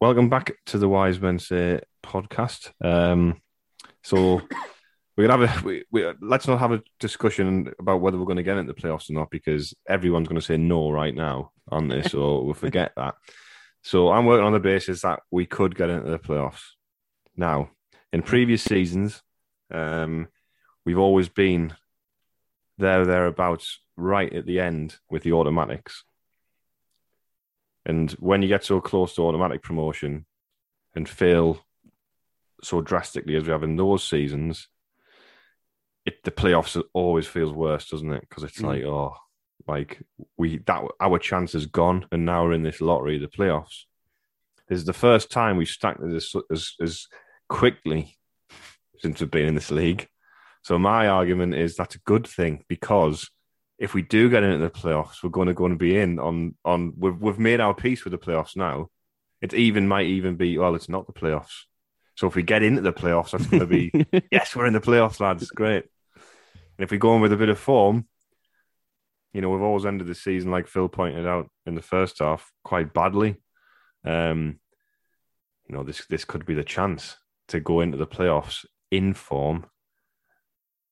[0.00, 2.72] Welcome back to the Wise Men Say podcast.
[2.84, 3.40] Um,
[4.04, 4.42] so
[5.16, 8.36] we're gonna have a we, we, let's not have a discussion about whether we're going
[8.36, 11.52] to get into the playoffs or not because everyone's going to say no right now
[11.68, 13.14] on this, or we'll forget that.
[13.82, 16.62] So I'm working on the basis that we could get into the playoffs.
[17.36, 17.70] Now,
[18.12, 19.22] in previous seasons,
[19.70, 20.28] um,
[20.84, 21.74] we've always been
[22.78, 26.04] there thereabouts right at the end with the automatics.
[27.86, 30.26] And when you get so close to automatic promotion
[30.94, 31.64] and fail
[32.62, 34.68] so drastically as we have in those seasons,
[36.06, 38.20] it the playoffs always feels worse, doesn't it?
[38.28, 38.66] Because it's Mm.
[38.66, 39.14] like, oh,
[39.66, 40.00] like
[40.36, 43.84] we that our chance is gone, and now we're in this lottery, the playoffs.
[44.68, 47.06] This is the first time we've stacked this as as
[47.48, 48.16] quickly
[48.98, 50.08] since we've been in this league.
[50.62, 53.30] So my argument is that's a good thing because
[53.78, 56.54] if we do get into the playoffs, we're going to going to be in on
[56.64, 58.88] on we've we've made our peace with the playoffs now.
[59.42, 61.64] It even might even be well, it's not the playoffs.
[62.16, 63.92] So if we get into the playoffs, that's going to be
[64.32, 65.50] yes, we're in the playoffs, lads.
[65.50, 65.84] Great.
[66.78, 68.06] And if we go in with a bit of form,
[69.32, 72.50] you know, we've always ended the season like Phil pointed out in the first half
[72.64, 73.36] quite badly.
[74.04, 74.60] Um,
[75.68, 77.16] you know, this this could be the chance
[77.48, 79.66] to go into the playoffs in form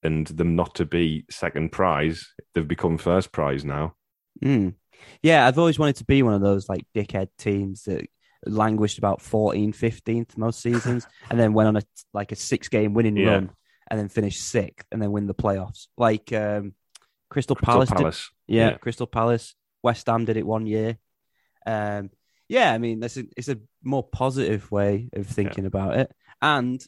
[0.03, 2.33] and them not to be second prize.
[2.55, 3.95] They've become first prize now.
[4.43, 4.75] Mm.
[5.23, 8.07] Yeah, I've always wanted to be one of those like dickhead teams that
[8.47, 12.95] languished about 14th, 15th most seasons, and then went on a like a six game
[12.95, 13.31] winning Yeah.
[13.31, 13.51] run,
[13.95, 15.87] and then finish sixth, and then win the playoffs.
[15.97, 16.75] Like um,
[17.31, 18.77] Crystal, Crystal Palace, did- yeah, Yeah.
[18.79, 19.55] Crystal Palace,
[19.85, 20.99] West Ham did it one year.
[21.65, 22.11] Um,
[22.49, 26.11] yeah, I mean, that's a, it's a more positive way of thinking about it,
[26.43, 26.85] and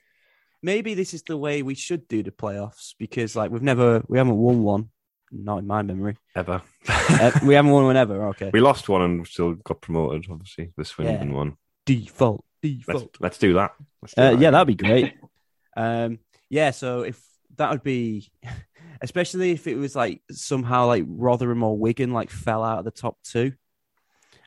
[0.63, 4.19] maybe this is the way we should do the playoffs because like we've never, we
[4.19, 4.89] haven't won one,
[5.31, 6.17] not in my memory.
[6.35, 6.61] Ever.
[6.89, 8.29] Uh, we haven't won one ever.
[8.31, 11.35] Okay, we lost one and still got promoted, obviously, the Swindon Yeah.
[11.35, 11.57] one.
[11.87, 13.17] default, Let's, default.
[13.21, 13.73] let's do that.
[14.03, 14.41] Let's do Uh, that.
[14.41, 15.15] yeah, that'd be great.
[15.77, 17.21] um, yeah, so if
[17.57, 18.31] that would be,
[19.01, 22.91] especially if it was like somehow like Rotherham or Wigan like fell out of the
[22.91, 23.53] top two,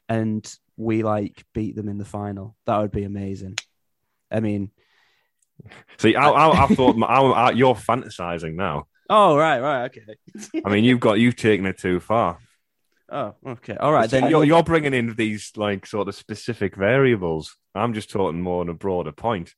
[0.08, 3.58] and we like beat them in the final, that would be amazing.
[4.32, 4.72] I mean,
[5.98, 8.88] See, I, I, I thought I, I, you're fantasizing now.
[9.10, 10.62] oh right, right, okay.
[10.66, 12.40] I mean, you've got you've taken it too far.
[13.12, 14.30] Oh, okay, all right then.
[14.30, 17.56] you're, you're bringing in these like sort of specific variables.
[17.74, 19.54] I'm just talking more on a broader point.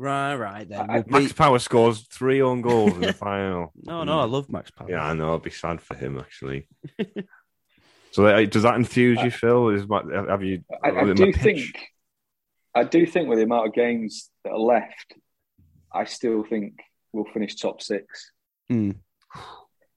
[0.00, 0.90] Right, right then.
[0.90, 3.72] I- We'll Max beat- Power scores three own goals in the final.
[3.82, 4.88] No, no, I love Max Power.
[4.90, 5.34] Yeah, I know.
[5.34, 6.66] I'd be sad for him actually.
[8.12, 9.68] so, does that enthuse you, Phil?
[9.70, 10.64] Is my, have you?
[10.82, 11.36] I, I do pitch?
[11.36, 11.88] think,
[12.74, 15.14] I do think with the amount of games that are left,
[15.92, 16.80] I still think
[17.12, 18.32] we'll finish top six.
[18.70, 18.94] Mm.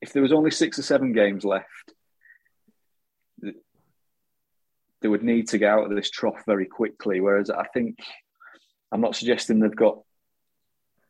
[0.01, 1.67] if there was only six or seven games left,
[5.01, 7.19] they would need to get out of this trough very quickly.
[7.19, 7.97] Whereas I think
[8.93, 9.99] I'm not suggesting they've got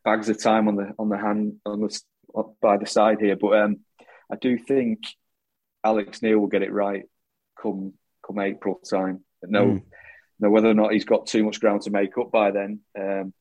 [0.04, 2.00] bags of time on the on the hand on the
[2.60, 3.80] by the side here, but um,
[4.32, 5.00] I do think
[5.84, 7.04] Alex Neil will get it right
[7.60, 7.92] come
[8.26, 9.22] come April time.
[9.42, 9.82] No, mm.
[10.40, 12.80] no, whether or not he's got too much ground to make up by then.
[12.98, 13.34] Um,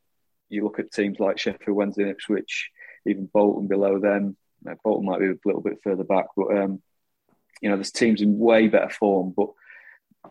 [0.49, 2.69] you look at teams like Sheffield Wednesday, Ipswich,
[3.07, 4.35] even Bolton below them.
[4.83, 6.81] Bolton might be a little bit further back, but um,
[7.61, 9.33] you know, there's teams in way better form.
[9.35, 9.49] But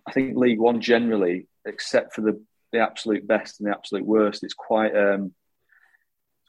[0.06, 2.42] I think League One generally, except for the
[2.72, 5.34] the absolute best and the absolute worst, it's quite um,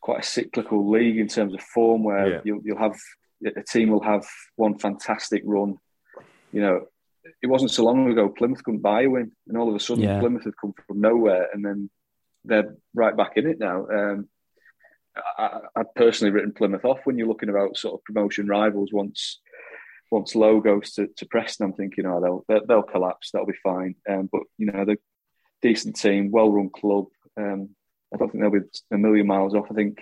[0.01, 2.41] quite a cyclical league in terms of form, where yeah.
[2.43, 2.97] you'll, you'll have
[3.45, 5.77] a team will have one fantastic run.
[6.51, 6.85] You know,
[7.41, 10.03] it wasn't so long ago Plymouth couldn't buy a win, and all of a sudden
[10.03, 10.19] yeah.
[10.19, 11.89] Plymouth have come from nowhere, and then
[12.45, 13.87] they're right back in it now.
[13.87, 14.29] Um,
[15.37, 18.91] I, would personally written Plymouth off when you're looking about sort of promotion rivals.
[18.91, 19.39] Once
[20.11, 23.31] once Lowe goes to, to Preston, I'm thinking, oh, they'll they'll, collapse.
[23.31, 23.95] That'll be fine.
[24.09, 24.97] Um, but you know, the
[25.63, 27.07] decent team, well run club.
[27.35, 27.69] Um,
[28.13, 29.71] I don't think they'll be a million miles off.
[29.71, 29.97] I think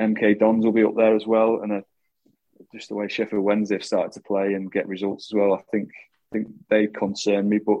[0.00, 1.80] MK Dons will be up there as well, and uh,
[2.72, 5.52] just the way Sheffield Wednesday have started to play and get results as well.
[5.52, 5.90] I think
[6.32, 7.80] I think they concern me, but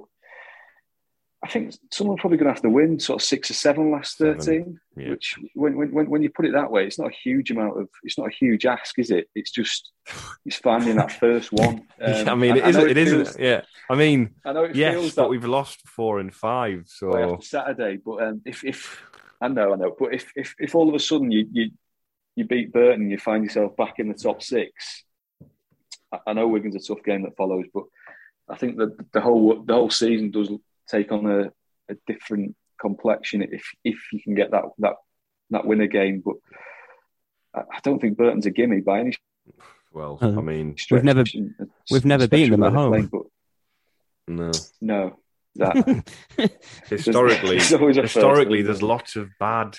[1.44, 4.18] I think someone's probably going to have to win sort of six or seven last
[4.18, 4.80] thirteen.
[4.96, 5.10] Yeah.
[5.10, 7.88] Which, when, when when you put it that way, it's not a huge amount of.
[8.02, 9.28] It's not a huge ask, is it?
[9.34, 9.92] It's just
[10.44, 11.86] it's finding that first one.
[12.00, 12.82] Um, I mean, it I, isn't.
[12.82, 13.44] I it, it feels, isn't.
[13.44, 13.60] Yeah.
[13.88, 16.84] I mean, I know it yes, but we've lost four and five.
[16.86, 19.02] So Saturday, but um, if if
[19.40, 21.70] I know, I know, but if if if all of a sudden you you
[22.34, 25.04] you beat Burton, you find yourself back in the top six.
[26.10, 27.84] I, I know Wigan's a tough game that follows, but
[28.48, 30.50] I think that the whole the whole season does
[30.88, 31.50] take on a,
[31.90, 34.94] a different complexion if if you can get that that
[35.50, 36.22] that winner game.
[36.24, 36.36] But
[37.54, 39.12] I, don't think Burton's a gimme by any.
[39.92, 41.24] Well, I mean, we've never
[41.90, 42.90] we've never beaten them at home.
[42.90, 43.22] Playing, but
[44.28, 45.18] no, no.
[45.56, 46.04] That
[46.86, 49.76] historically, historically, there's lots of bad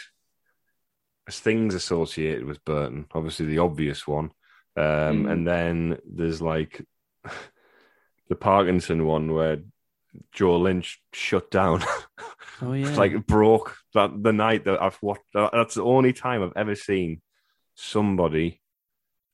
[1.29, 3.05] things associated with Burton.
[3.13, 4.31] Obviously, the obvious one,
[4.75, 5.31] um, mm.
[5.31, 6.83] and then there's like
[8.29, 9.57] the Parkinson one where
[10.31, 11.83] Joel Lynch shut down.
[12.59, 15.21] Oh yeah, like broke that the night that I've watched.
[15.31, 17.21] That's the only time I've ever seen
[17.75, 18.61] somebody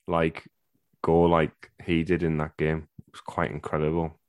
[0.10, 0.44] like
[1.02, 2.90] go like he did in that game.
[3.08, 4.20] It was quite incredible.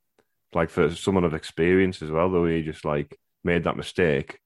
[0.52, 4.38] Like for someone of experience as well, though he just like made that mistake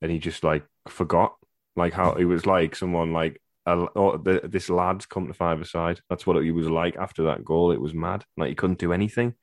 [0.00, 1.34] and he just like forgot
[1.76, 6.00] like how he was like someone like oh, the, this lad's come to five side.
[6.08, 7.72] That's what he was like after that goal.
[7.72, 8.24] It was mad.
[8.38, 9.34] Like he couldn't do anything.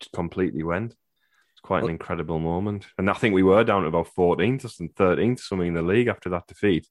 [0.00, 0.96] Just completely went
[1.62, 2.86] quite an incredible moment.
[2.98, 6.08] And I think we were down to about 14th and 13th, something in the league
[6.08, 6.86] after that defeat.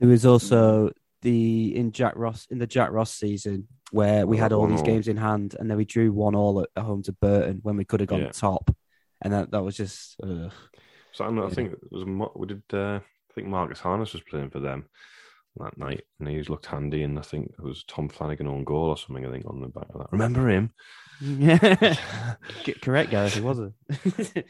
[0.00, 0.90] It was also
[1.22, 5.08] the in Jack Ross in the Jack Ross season where we had all these games
[5.08, 8.00] in hand, and then we drew one all at home to Burton when we could
[8.00, 8.30] have gone yeah.
[8.30, 8.74] top,
[9.22, 10.16] and that that was just.
[10.22, 10.50] Uh,
[11.12, 12.62] so I, know, I think it was we did.
[12.72, 14.86] Uh, I think Marcus Harness was playing for them
[15.60, 17.02] that night, and he looked handy.
[17.02, 19.26] And I think it was Tom Flanagan on goal or something.
[19.26, 20.12] I think on the back of that.
[20.12, 20.72] Remember him?
[21.20, 21.96] Yeah,
[22.82, 23.34] correct, guys.
[23.34, 23.72] He was a.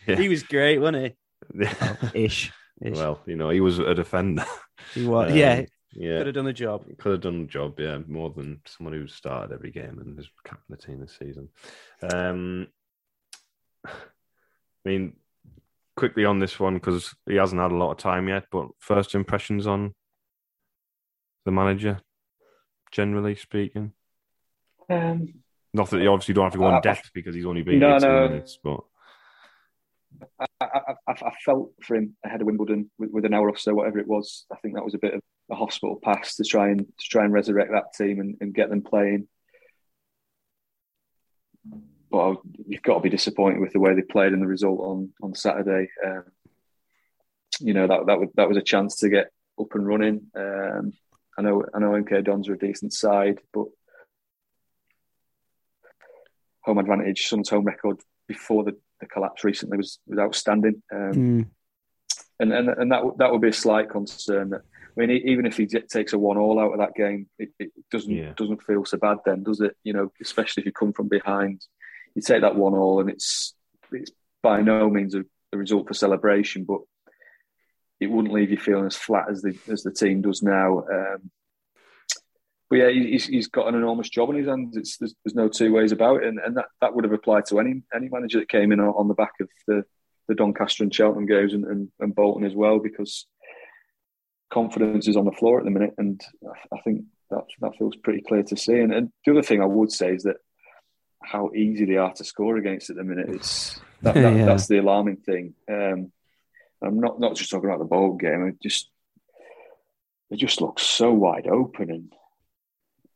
[0.07, 0.17] yeah.
[0.17, 1.65] He was great, wasn't he?
[1.65, 1.97] Yeah.
[2.03, 2.97] Oh, ish, ish.
[2.97, 4.45] Well, you know, he was a defender.
[4.95, 5.31] He was.
[5.31, 5.65] Um, yeah.
[5.99, 6.85] Yeah, could have done the job.
[6.99, 10.29] Could have done the job, yeah, more than someone who started every game and is
[10.45, 11.49] captain of the team this season.
[12.03, 12.67] Um,
[13.87, 13.91] I
[14.85, 15.15] mean,
[15.97, 18.45] quickly on this one because he hasn't had a lot of time yet.
[18.53, 19.95] But first impressions on
[21.47, 22.01] the manager,
[22.91, 23.93] generally speaking.
[24.91, 25.33] Um,
[25.73, 27.97] not that you obviously don't have to go on depth because he's only been no,
[27.97, 28.29] no.
[28.29, 28.81] minutes, but.
[30.41, 33.75] I, I, I, felt for him ahead of Wimbledon with, with, an hour or so,
[33.75, 34.47] whatever it was.
[34.51, 37.25] I think that was a bit of a hospital pass to try and to try
[37.25, 39.29] and resurrect that team and, and get them playing.
[42.11, 45.11] But you've got to be disappointed with the way they played and the result on
[45.23, 45.91] on Saturday.
[46.03, 46.25] Um,
[47.61, 49.27] you know that that was that was a chance to get
[49.61, 50.29] up and running.
[50.35, 50.93] Um,
[51.39, 53.67] I know I know MK Dons are a decent side, but
[56.63, 60.83] home advantage, Sun's home record before the, the collapse recently was was outstanding.
[60.93, 61.47] Um, mm.
[62.39, 64.51] And and and that that would be a slight concern.
[64.51, 64.63] That
[64.97, 67.71] I mean, even if he takes a one all out of that game, it, it
[67.91, 68.33] doesn't yeah.
[68.37, 69.77] doesn't feel so bad then, does it?
[69.85, 71.63] You know, especially if you come from behind,
[72.15, 73.55] you take that one all, and it's
[73.93, 74.11] it's
[74.43, 76.81] by no means a, a result for celebration, but
[78.01, 80.85] it wouldn't leave you feeling as flat as the as the team does now.
[80.93, 81.31] Um,
[82.69, 84.77] but yeah, he's, he's got an enormous job in his hands.
[84.77, 87.47] It's, there's, there's no two ways about it, and, and that, that would have applied
[87.47, 89.85] to any any manager that came in on, on the back of the,
[90.27, 93.27] the Doncaster and Cheltenham games and, and, and, Bolton as well, because
[94.53, 96.21] confidence is on the floor at the minute, and
[96.73, 98.81] I think that that feels pretty clear to see.
[98.81, 100.37] And, and the other thing I would say is that
[101.23, 103.29] how easy they are to score against at the minute.
[103.29, 104.45] It's that, that, yeah.
[104.45, 105.55] that's the alarming thing.
[105.71, 106.11] Um,
[106.87, 108.49] I'm not not just talking about the bowl game.
[108.49, 108.91] It just
[110.31, 112.13] it just looks so wide open, and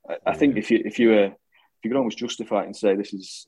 [0.09, 2.77] I, I think if you if you were if you could almost justify it and
[2.77, 3.47] say this is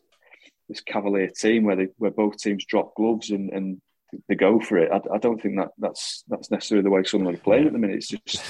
[0.69, 3.81] this Cavalier team where they where both teams drop gloves and, and
[4.29, 4.91] they go for it.
[4.93, 7.79] I, I don't think that that's that's necessarily the way Sunderland are playing at the
[7.79, 7.97] minute.
[7.97, 8.43] It's just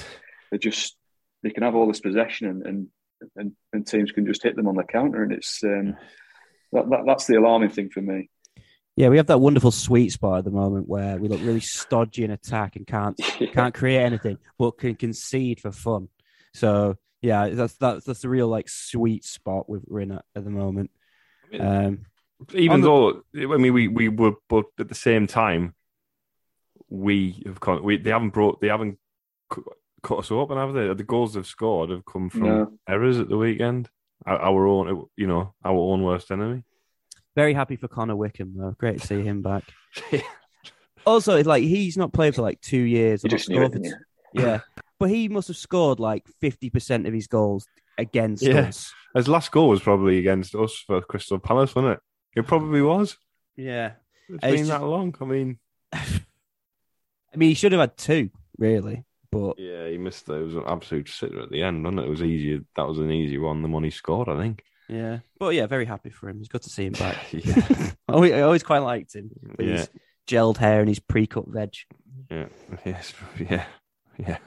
[0.50, 0.96] they just
[1.42, 2.88] they can have all this possession and and,
[3.36, 5.96] and, and teams can just hit them on the counter, and it's um,
[6.72, 8.28] that, that that's the alarming thing for me.
[8.95, 12.24] Yeah, we have that wonderful sweet spot at the moment where we look really stodgy
[12.24, 13.16] in attack and can't
[13.53, 16.09] can't create anything, but can concede for fun.
[16.55, 20.51] So yeah, that's that's that's the real like sweet spot we're in at, at the
[20.51, 20.90] moment.
[21.59, 22.07] Um,
[22.53, 23.45] Even though the...
[23.45, 25.74] I mean we we were, but at the same time,
[26.90, 28.99] we have come, we they haven't brought they haven't
[30.03, 30.93] cut us open, have they?
[30.93, 32.72] The goals they've scored have come from no.
[32.88, 33.88] errors at the weekend.
[34.26, 36.64] Our, our own, you know, our own worst enemy.
[37.35, 38.74] Very happy for Connor Wickham though.
[38.78, 39.64] Great to see him back.
[41.07, 43.22] also, it's like he's not played for like two years.
[43.22, 43.87] Just knew it,
[44.35, 44.61] yeah,
[44.99, 47.66] but he must have scored like fifty percent of his goals
[47.99, 48.61] against yeah.
[48.61, 48.93] us.
[49.14, 52.01] His last goal was probably against us for Crystal Palace, wasn't it?
[52.41, 53.16] It probably was.
[53.57, 53.93] Yeah,
[54.28, 54.70] it's uh, been just...
[54.70, 55.14] that long.
[55.20, 55.59] I mean,
[55.93, 59.05] I mean, he should have had two, really.
[59.30, 60.28] But yeah, he missed.
[60.28, 62.07] It was an absolute sitter at the end, wasn't it?
[62.07, 62.61] It was easy.
[62.76, 63.62] That was an easy one.
[63.62, 64.62] The one he scored, I think.
[64.89, 66.39] Yeah, but yeah, very happy for him.
[66.41, 67.16] It's good to see him back.
[67.33, 67.66] yeah.
[68.09, 69.30] I, always, I always quite liked him.
[69.57, 69.76] With yeah.
[69.76, 69.91] his
[70.28, 71.74] gelled hair and his pre-cut veg.
[72.30, 72.47] Yeah.
[72.85, 73.14] Yes.
[73.39, 73.64] Yeah.
[74.18, 74.39] Yeah.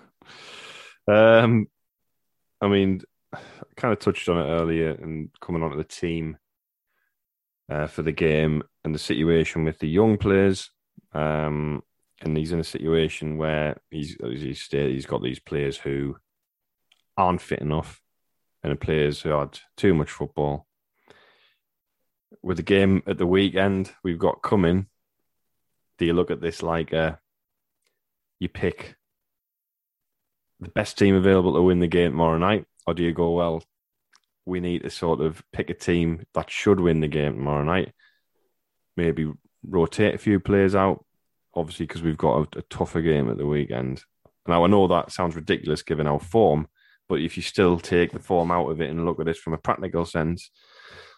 [1.08, 1.68] Um,
[2.62, 3.02] I mean,
[3.34, 3.40] I
[3.76, 6.38] kind of touched on it earlier, and coming onto the team
[7.70, 10.70] uh, for the game and the situation with the young players.
[11.14, 11.84] Um,
[12.22, 16.16] and he's in a situation where he's he's he's got these players who
[17.18, 18.02] aren't fit enough,
[18.70, 20.66] and players who had too much football.
[22.42, 24.88] With the game at the weekend we've got coming,
[25.98, 27.16] do you look at this like uh,
[28.40, 28.96] you pick
[30.60, 33.64] the best team available to win the game tomorrow night, or do you go well?
[34.46, 37.94] We need to sort of pick a team that should win the game tomorrow night.
[38.96, 39.32] Maybe
[39.68, 41.04] rotate a few players out,
[41.54, 44.04] obviously because we've got a, a, tougher game at the weekend.
[44.48, 46.68] Now I know that sounds ridiculous given our form,
[47.08, 49.54] but if you still take the form out of it and look at this from
[49.54, 50.50] a practical sense,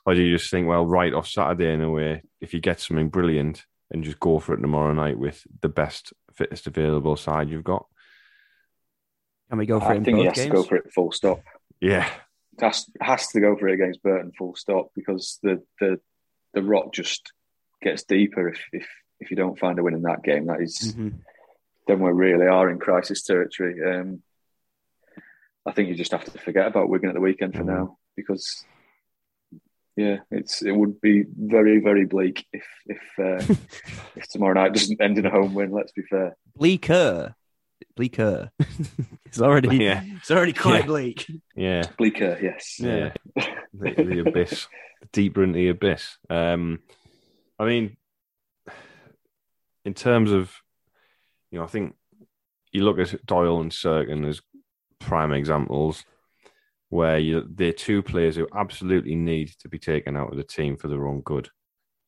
[0.06, 2.80] or do you just think, well, right off Saturday in a way, if you get
[2.80, 7.50] something brilliant and just go for it tomorrow night with the best, fittest available side
[7.50, 7.86] you've got?
[9.50, 10.02] Can we go for I it?
[10.02, 10.48] I think he has games?
[10.48, 11.42] to go for it full stop.
[11.80, 12.10] Yeah,
[12.60, 16.00] has has to go for it against Burton full stop because the the
[16.54, 17.32] the rot just
[17.82, 18.88] gets deeper if if
[19.20, 20.48] if you don't find a win in that game.
[20.48, 21.18] That is, mm-hmm.
[21.88, 23.80] then we really are in crisis territory.
[23.84, 24.22] Um,
[25.68, 28.64] I think you just have to forget about Wigan at the weekend for now because
[29.98, 33.54] yeah, it's it would be very very bleak if if uh,
[34.16, 35.72] if tomorrow night doesn't end in a home win.
[35.72, 36.38] Let's be fair.
[36.56, 37.36] Bleaker,
[37.96, 38.52] bleaker.
[39.26, 40.04] it's already yeah.
[40.16, 40.86] it's already quite yeah.
[40.86, 41.32] bleak.
[41.56, 42.38] Yeah, bleaker.
[42.42, 42.80] Yes.
[42.80, 43.14] Yeah,
[43.74, 44.68] the, the, abyss,
[45.12, 46.18] deeper into the abyss.
[46.30, 46.80] Um,
[47.60, 47.98] I mean,
[49.84, 50.54] in terms of,
[51.50, 51.96] you know, I think
[52.72, 54.42] you look at Doyle and Cirkin as
[55.08, 56.04] prime examples
[56.90, 60.76] where you, they're two players who absolutely need to be taken out of the team
[60.78, 61.50] for their own good.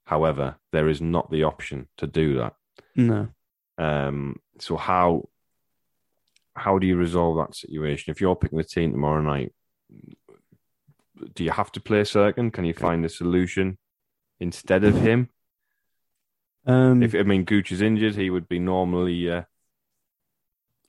[0.05, 2.53] However, there is not the option to do that.
[2.95, 3.29] No.
[3.77, 5.29] Um, so how
[6.55, 8.11] how do you resolve that situation?
[8.11, 9.53] If you're picking the team tomorrow night,
[11.35, 12.51] do you have to play Cirkin?
[12.51, 13.77] Can you find a solution
[14.39, 15.29] instead of him?
[16.65, 19.43] Um, if I mean Gooch is injured, he would be normally uh,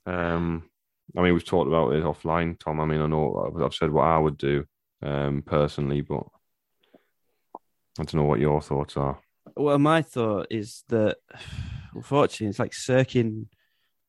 [0.06, 0.69] um,
[1.16, 2.80] I mean, we've talked about it offline, Tom.
[2.80, 4.64] I mean, I know I've said what I would do
[5.02, 6.22] um, personally, but
[7.98, 9.18] I don't know what your thoughts are.
[9.56, 11.16] Well, my thought is that
[11.94, 13.46] unfortunately, it's like Cirkin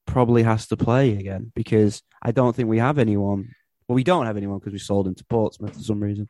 [0.06, 3.50] probably has to play again because I don't think we have anyone.
[3.88, 6.30] Well, we don't have anyone because we sold him to Portsmouth for some reason.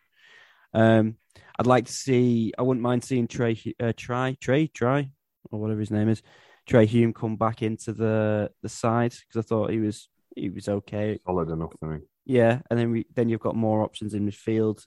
[0.73, 1.17] Um,
[1.59, 2.53] I'd like to see.
[2.57, 5.11] I wouldn't mind seeing Trey, uh, try, Trey, try,
[5.51, 6.21] or whatever his name is,
[6.69, 10.67] Trai Hume come back into the the side because I thought he was he was
[10.67, 11.73] okay, solid enough.
[11.81, 14.85] I mean, yeah, and then we then you've got more options in midfield.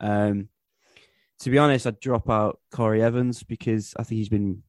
[0.00, 0.48] Um,
[1.40, 4.62] to be honest, I'd drop out Corry Evans because I think he's been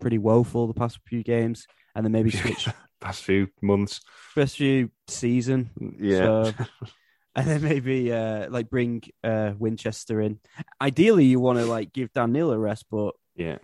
[0.00, 2.68] pretty woeful the past few games, and then maybe switch
[3.00, 4.00] past few months,
[4.34, 6.18] past few season, yeah.
[6.18, 6.52] So,
[7.34, 10.38] and then maybe uh, like bring uh, Winchester in.
[10.80, 13.58] Ideally, you want to like give Dan Neil a rest, but yeah,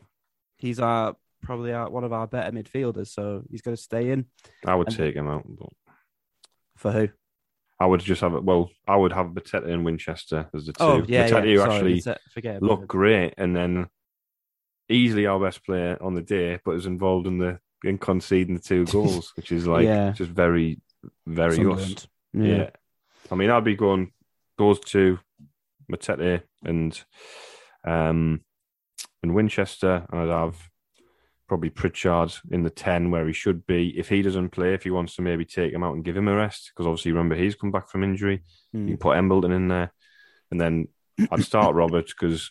[0.59, 4.27] he's our probably our, one of our better midfielders, so he's going to stay in.
[4.67, 5.45] I would and, take him out.
[5.47, 5.69] But...
[6.77, 7.09] For who?
[7.79, 8.45] I would just have it.
[8.45, 10.85] Well, I would have Matete and Winchester as the two.
[10.85, 11.65] Oh yeah, Matete, yeah.
[11.65, 13.89] Sorry, actually forget looked great, and then
[14.89, 18.61] easily our best player on the day, but was involved in the in conceding the
[18.61, 20.13] two goals, which is like Yeah.
[20.13, 20.81] just very,
[21.27, 21.57] very us.
[21.57, 22.09] Sunderland.
[22.35, 22.71] Yeah.
[23.31, 24.13] I mean, I'd be going
[24.59, 25.19] those two,
[25.91, 27.03] Matete and
[27.85, 28.43] um
[29.23, 30.57] and Winchester, and I'd have
[31.53, 33.91] probably Pritchard in the ten where he should be.
[33.99, 36.29] If he doesn't play, if he wants to maybe take him out and give him
[36.29, 38.43] a rest, because obviously remember he's come back from injury.
[38.75, 38.81] Mm.
[38.81, 39.93] You can put Embleton in there,
[40.51, 40.89] and then
[41.31, 42.51] I'd start Roberts because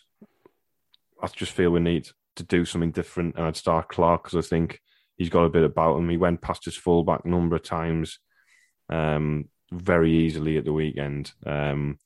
[1.20, 4.48] I just feel we need to do something different, and I'd start Clarke because I
[4.48, 4.80] think
[5.16, 6.08] he's got a bit about him.
[6.08, 8.20] He went past his fullback a number of times,
[8.88, 11.98] um, very easily at the weekend, um,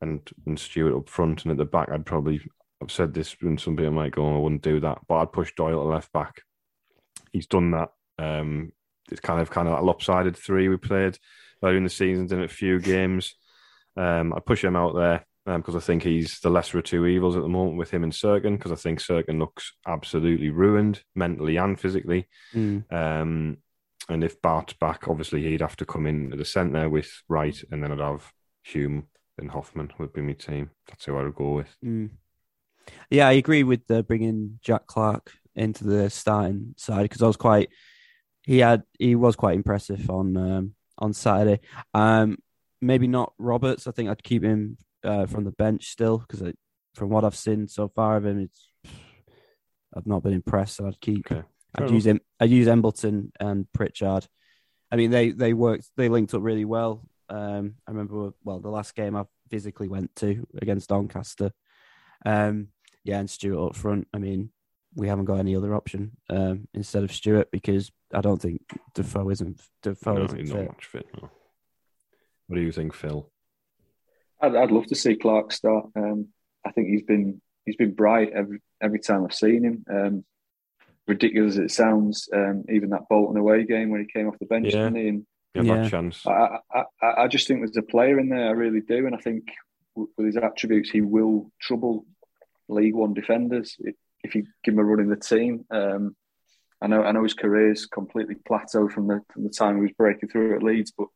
[0.00, 1.90] and and Stewart up front and at the back.
[1.92, 2.40] I'd probably
[2.82, 5.32] I've said this, when some people might go, oh, "I wouldn't do that," but I'd
[5.32, 6.42] push Doyle to left back.
[7.32, 7.90] He's done that.
[8.18, 8.72] Um,
[9.10, 11.18] it's kind of kind of that lopsided three we played
[11.62, 13.34] earlier in the season, in a few games.
[13.96, 17.36] Um, I push him out there because I think he's the lesser of two evils
[17.36, 21.56] at the moment with him and Cirkin because I think Cirkin looks absolutely ruined mentally
[21.56, 22.28] and physically.
[22.54, 22.92] Mm.
[22.92, 23.58] Um,
[24.08, 27.62] and if Batth's back, obviously he'd have to come in at the centre with Wright,
[27.70, 28.32] and then I'd have
[28.64, 29.06] Hume
[29.38, 30.70] and Hoffmann would be my team.
[30.88, 31.76] That's who I would go with.
[31.84, 32.10] Mm.
[33.10, 37.36] Yeah, I agree with uh, bringing Jack Clarke into the starting side because I was
[37.36, 37.70] quite.
[38.42, 41.60] He had he was quite impressive on um, on Saturday.
[41.92, 42.38] Um,
[42.80, 43.86] maybe not Roberts.
[43.86, 46.52] I think I'd keep him uh, from the bench still because
[46.94, 48.70] from what I've seen so far of him, it's
[49.94, 50.76] I've not been impressed.
[50.76, 51.30] So I'd keep.
[51.30, 51.42] Okay.
[51.74, 52.20] I'd use him.
[52.40, 54.26] I'd use Embleton and Pritchard.
[54.90, 55.88] I mean, they they worked.
[55.96, 57.06] They linked up really well.
[57.28, 61.52] Um, I remember well the last game I physically went to against Doncaster.
[62.24, 62.68] Um,
[63.04, 64.08] yeah, and Stewart up front.
[64.12, 64.50] I mean,
[64.94, 68.60] we haven't got any other option um, instead of Stewart because I don't think
[68.94, 70.68] Defoe isn't Defoe No, isn't he's not fit.
[70.68, 71.06] much fit.
[71.22, 71.30] No.
[72.48, 73.30] What do you think, Phil?
[74.40, 75.86] I'd, I'd love to see Clarke start.
[75.96, 76.28] Um,
[76.66, 79.84] I think he's been he's been bright every every time I've seen him.
[79.90, 80.24] Um,
[81.06, 84.46] ridiculous as it sounds, um, even that Bolton away game when he came off the
[84.46, 84.84] bench, Yeah.
[84.84, 85.08] didn't he?
[85.08, 85.82] And You have Yeah.
[85.82, 86.26] that chance.
[86.26, 88.48] I, I, I, I just think there's a player in there.
[88.48, 89.54] I really do, and I think w-
[90.16, 92.04] with his attributes, he will trouble
[92.68, 93.76] League One defenders
[94.22, 95.64] if, you give him a run in the team.
[95.70, 96.16] Um,
[96.80, 99.92] I know, I know his career's completely plateaued from the from the time he was
[99.98, 101.08] breaking through at Leeds, but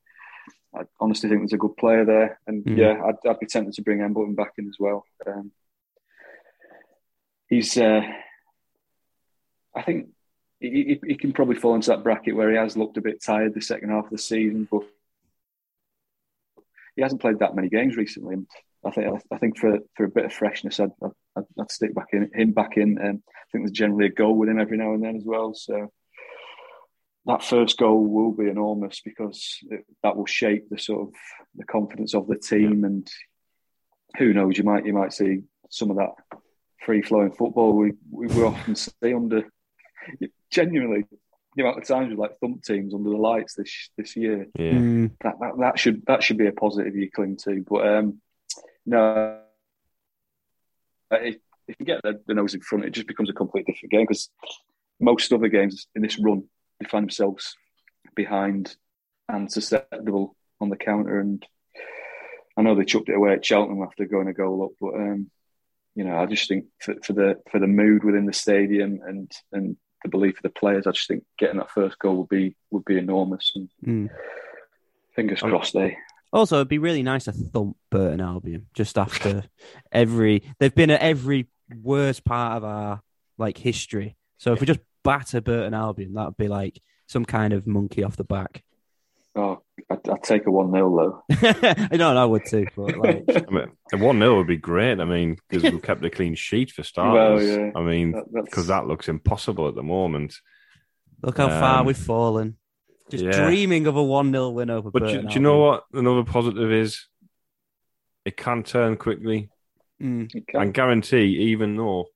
[0.75, 2.41] I honestly think there's a good player there.
[2.47, 2.77] And Mm.
[2.77, 5.05] yeah, I'd, I'd be tempted to bring Embleton back in as well.
[5.27, 5.53] Um,
[7.49, 8.03] he's, uh,
[9.75, 10.09] I think.
[10.61, 13.23] He, he, he can probably fall into that bracket where he has looked a bit
[13.23, 14.83] tired the second half of the season, but
[16.97, 18.35] he hasn't played that many games recently.
[18.35, 18.47] And
[18.87, 22.09] I think I think for for a bit of freshness, I'd I'd, I'd stick back
[22.13, 22.99] in him back in.
[22.99, 25.55] Um, I think there's generally a goal with him every now and then as well.
[25.55, 25.93] So
[27.27, 31.15] that first goal will be enormous because it, that will shape the sort of
[31.55, 32.85] the confidence of the team.
[32.85, 33.09] And
[34.19, 36.41] who knows, you might you might see some of that
[36.85, 39.45] free flowing football we, we we often see under.
[40.51, 41.05] Genuinely,
[41.57, 44.73] the amount of times we like thump teams under the lights this this year Yeah.
[44.73, 45.13] Mm.
[45.23, 47.65] that, that that should that should be a positive you cling to.
[47.69, 48.21] But um,
[48.87, 49.41] no,
[51.11, 51.37] Uh, if,
[51.69, 54.03] if you get the, the nose in front, it just becomes a completely different game
[54.03, 54.31] because
[55.01, 56.45] most other games in this run
[56.81, 57.57] they find themselves
[58.15, 58.77] behind
[59.29, 61.21] and susceptible on the counter.
[61.21, 61.45] And
[62.57, 65.31] I know they chucked it away at Cheltenham after going a goal up, but um,
[65.95, 69.31] you know, I just think for, for the for the mood within the stadium and
[69.53, 72.57] and the belief of the players, I just think getting that first goal would be
[72.71, 73.53] would be enormous.
[73.55, 74.11] And Mm.
[75.15, 75.97] fingers crossed, they.
[76.35, 79.45] Also, it'd be really nice to thump Burton Albion just after
[79.93, 80.43] every.
[80.59, 81.47] They've been at every
[81.83, 83.01] worst part of our
[83.39, 84.17] like history.
[84.39, 88.03] So if we just batter Burton Albion, that would be like some kind of monkey
[88.05, 88.63] off the back.
[89.37, 91.23] Oh, I'd, I'd take a 1 0 though.
[91.91, 95.01] I know, I would too, but like, I mean, a one 0 would be great.
[95.01, 96.87] I mean, because we've kept a clean sheet for Well,
[97.39, 97.49] starters.
[97.57, 97.71] yeah.
[97.77, 100.35] I mean, because that looks impossible at the moment.
[101.23, 102.57] look how far Um, we've fallen.
[103.11, 103.47] Just yeah.
[103.47, 104.91] dreaming of a one 0 win over.
[104.91, 105.85] But do, Burton do you know what?
[105.93, 107.07] Another positive is
[108.25, 109.51] it can turn quickly.
[110.03, 110.31] Mm.
[110.47, 110.61] Can.
[110.61, 112.07] and guarantee, even though,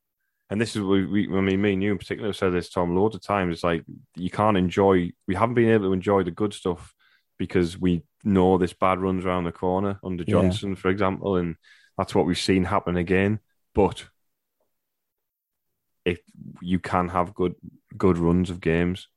[0.51, 2.71] and this is we, we I mean, me and you in particular have said this,
[2.71, 3.55] Tom, loads of times.
[3.55, 3.85] It's like
[4.17, 5.13] you can't enjoy.
[5.27, 6.95] We haven't been able to enjoy the good stuff
[7.39, 10.33] because we know this bad runs around the corner under Yeah.
[10.33, 11.57] Johnson, for example, and
[11.97, 13.41] that's what we've seen happen again.
[13.75, 14.07] But
[16.05, 16.19] if
[16.63, 17.55] you can have good
[17.97, 19.09] good runs of games.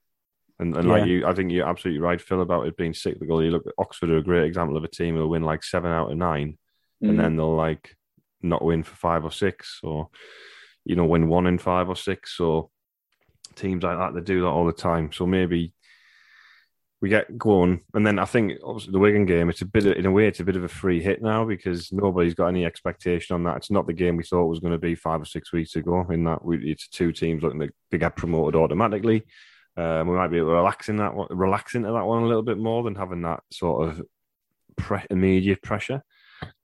[0.62, 3.44] And, and like you, I think you're absolutely right, Phil, about it being cyclical.
[3.44, 5.92] You look, at Oxford are a great example of a team who'll win like seven
[5.92, 6.58] out of nine,
[7.04, 7.10] Mm.
[7.10, 7.96] and then they'll like
[8.44, 10.10] not win for five or six, or
[10.86, 12.70] you know, win one in five or six, or
[13.56, 14.14] teams like that.
[14.14, 15.12] They do that all the time.
[15.12, 15.74] So maybe
[17.02, 19.50] we get going, and then I think obviously the Wigan game.
[19.50, 21.44] It's a bit of, in a way, it's a bit of a free hit now
[21.44, 23.58] because nobody's got any expectation on that.
[23.58, 26.06] It's not the game we thought was going to be five or six weeks ago.
[26.12, 29.24] In that we, it's two teams looking to get promoted automatically.
[29.78, 32.44] Um, we might be relaxing to relax in that, relax into that one a little
[32.44, 34.02] bit more than having that sort of
[34.76, 36.04] pre- immediate pressure.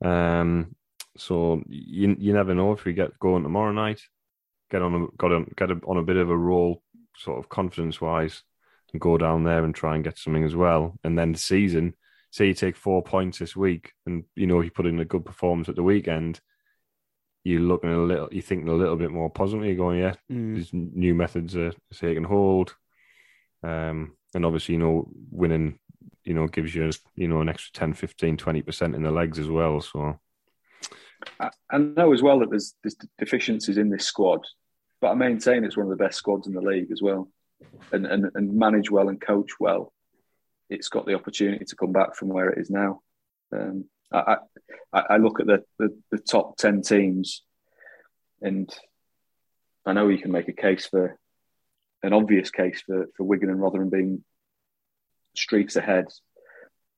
[0.04, 0.74] Um,
[1.16, 4.02] so you you never know if we get going tomorrow night,
[4.70, 6.82] get on a, got a, get a, on a bit of a roll,
[7.16, 8.42] sort of confidence wise,
[8.92, 10.98] and go down there and try and get something as well.
[11.02, 11.94] And then the season,
[12.30, 15.24] say you take four points this week, and you know you put in a good
[15.24, 16.40] performance at the weekend,
[17.42, 19.68] you're looking a little, you're thinking a little bit more positively.
[19.68, 20.54] You're going, yeah, Mm.
[20.56, 22.76] these new methods are taking hold.
[23.62, 25.78] Um, and obviously, you know, winning,
[26.24, 29.48] you know, gives you, you know, an extra 10, 15, 20% in the legs as
[29.48, 29.80] well.
[29.80, 30.18] So,
[31.40, 34.46] I, know as well that there's, there's deficiencies in this squad,
[35.00, 37.28] but I maintain it's one of the best squads in the league as well.
[37.90, 39.92] And, and, and manage well and coach well,
[40.70, 43.00] it's got the opportunity to come back from where it is now.
[43.52, 44.36] Um, I,
[44.92, 47.42] I, I look at the, the, the top 10 teams
[48.40, 48.72] and
[49.84, 51.18] I know you can make a case for
[52.02, 54.24] an obvious case for, for Wigan and Rotherham being
[55.34, 56.06] streets ahead.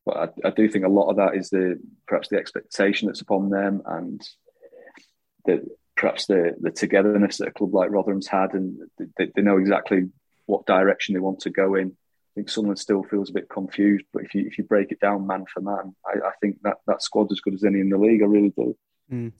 [0.06, 3.20] But I, I do think a lot of that is the perhaps the expectation that's
[3.20, 4.20] upon them and
[5.44, 8.78] the perhaps the the togetherness that a club like Rotherham's had, and
[9.18, 10.08] they, they know exactly
[10.46, 11.88] what direction they want to go in.
[11.88, 15.00] I think Sunderland still feels a bit confused, but if you if you break it
[15.00, 17.90] down man for man, I, I think that that squad's as good as any in
[17.90, 18.22] the league.
[18.22, 18.76] I really do.
[19.12, 19.32] Mm.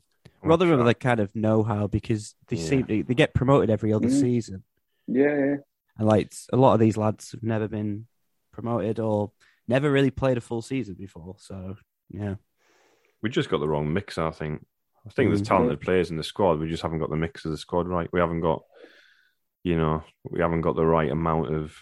[0.43, 2.65] Rotherham, they kind of know how because they Yeah.
[2.65, 4.21] seem to, they get promoted every other Mm.
[4.21, 4.65] season,
[5.13, 5.57] Yeah, yeah.
[5.99, 8.07] and like a lot of these lads have never been
[8.53, 9.33] promoted or
[9.69, 11.37] never really played a full season before.
[11.39, 11.77] So
[12.11, 12.37] yeah,
[13.23, 14.65] we just got the wrong mix, I think.
[15.07, 15.47] I think there's Mhm.
[15.47, 16.59] talented players in the squad.
[16.59, 18.09] We just haven't got the mix of the squad right.
[18.13, 18.63] We haven't got,
[19.65, 21.75] you know, we haven't got the right amount of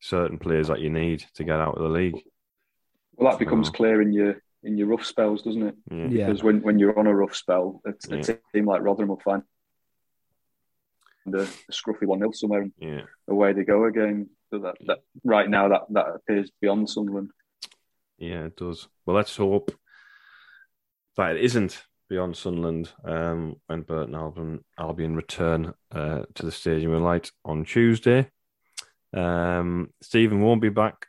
[0.00, 2.20] certain players that you need to get out of the league.
[3.16, 5.74] Well, that becomes clear in your in your rough spells, doesn't it?
[5.90, 6.06] Yeah.
[6.08, 6.26] Yeah.
[6.26, 8.34] Because when, when you're on a rough spell, a, a Yeah.
[8.54, 9.42] team like Rotherham will find
[11.32, 13.02] a, a scruffy one 0 somewhere, and Yeah.
[13.28, 14.28] away they go again.
[14.50, 17.30] So that, that right now that that appears beyond Sunderland.
[18.18, 18.88] Yeah, it does.
[19.06, 19.72] Well, let's hope
[21.16, 26.92] that it isn't beyond Sunderland um, when Burton Albion, Albion return uh, to the Stadium
[26.92, 28.28] of Light on Tuesday.
[29.12, 31.06] Um, Stephen won't be back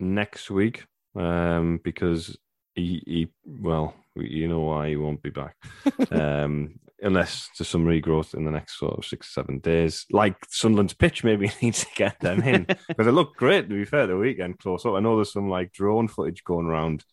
[0.00, 0.84] next week
[1.16, 2.36] um, because
[2.74, 5.56] he, he, well, you know why he won't be back.
[6.10, 10.06] um, unless there's some regrowth in the next sort of six, seven days.
[10.10, 13.84] Like Sunderland's pitch, maybe needs to get them in because it looked great, to be
[13.84, 14.94] fair, the weekend close up.
[14.94, 17.04] I know there's some like drone footage going around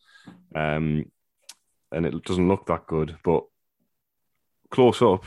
[0.56, 1.06] um,
[1.92, 3.44] and it doesn't look that good, but
[4.70, 5.26] close up,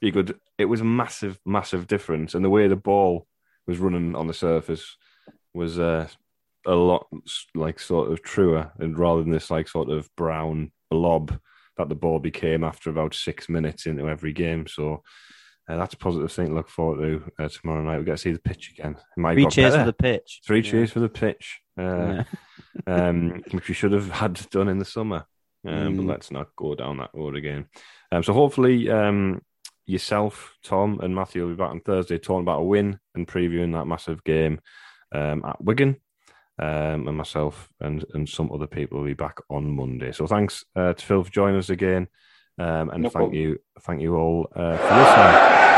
[0.00, 2.34] you could, it was a massive, massive difference.
[2.34, 3.26] And the way the ball
[3.66, 4.96] was running on the surface
[5.54, 6.08] was uh,
[6.66, 7.06] a lot
[7.54, 11.38] like sort of truer and rather than this like sort of brown blob
[11.76, 14.66] that the ball became after about six minutes into every game.
[14.66, 15.02] So
[15.68, 17.00] uh, that's a positive thing to look forward
[17.38, 17.98] to uh, tomorrow night.
[17.98, 18.96] We get to see the pitch again.
[19.16, 19.78] Three cheers better.
[19.82, 20.40] for the pitch.
[20.46, 20.70] Three Yeah.
[20.70, 22.24] cheers for the pitch, uh, Yeah.
[23.08, 25.26] um, which we should have had done in the summer.
[25.66, 26.08] Um, But Mm.
[26.08, 27.66] let's not go down that road again.
[28.12, 29.42] Um, so hopefully, um,
[29.84, 33.72] yourself, Tom, and Matthew will be back on Thursday talking about a win and previewing
[33.72, 34.60] that massive game
[35.12, 35.96] um, at Wigan.
[36.58, 40.10] Um, and myself and, and some other people will be back on Monday.
[40.12, 42.08] So thanks uh, to Phil for joining us again,
[42.58, 43.34] um, and No thank problem.
[43.34, 45.75] you, thank you all uh, for listening.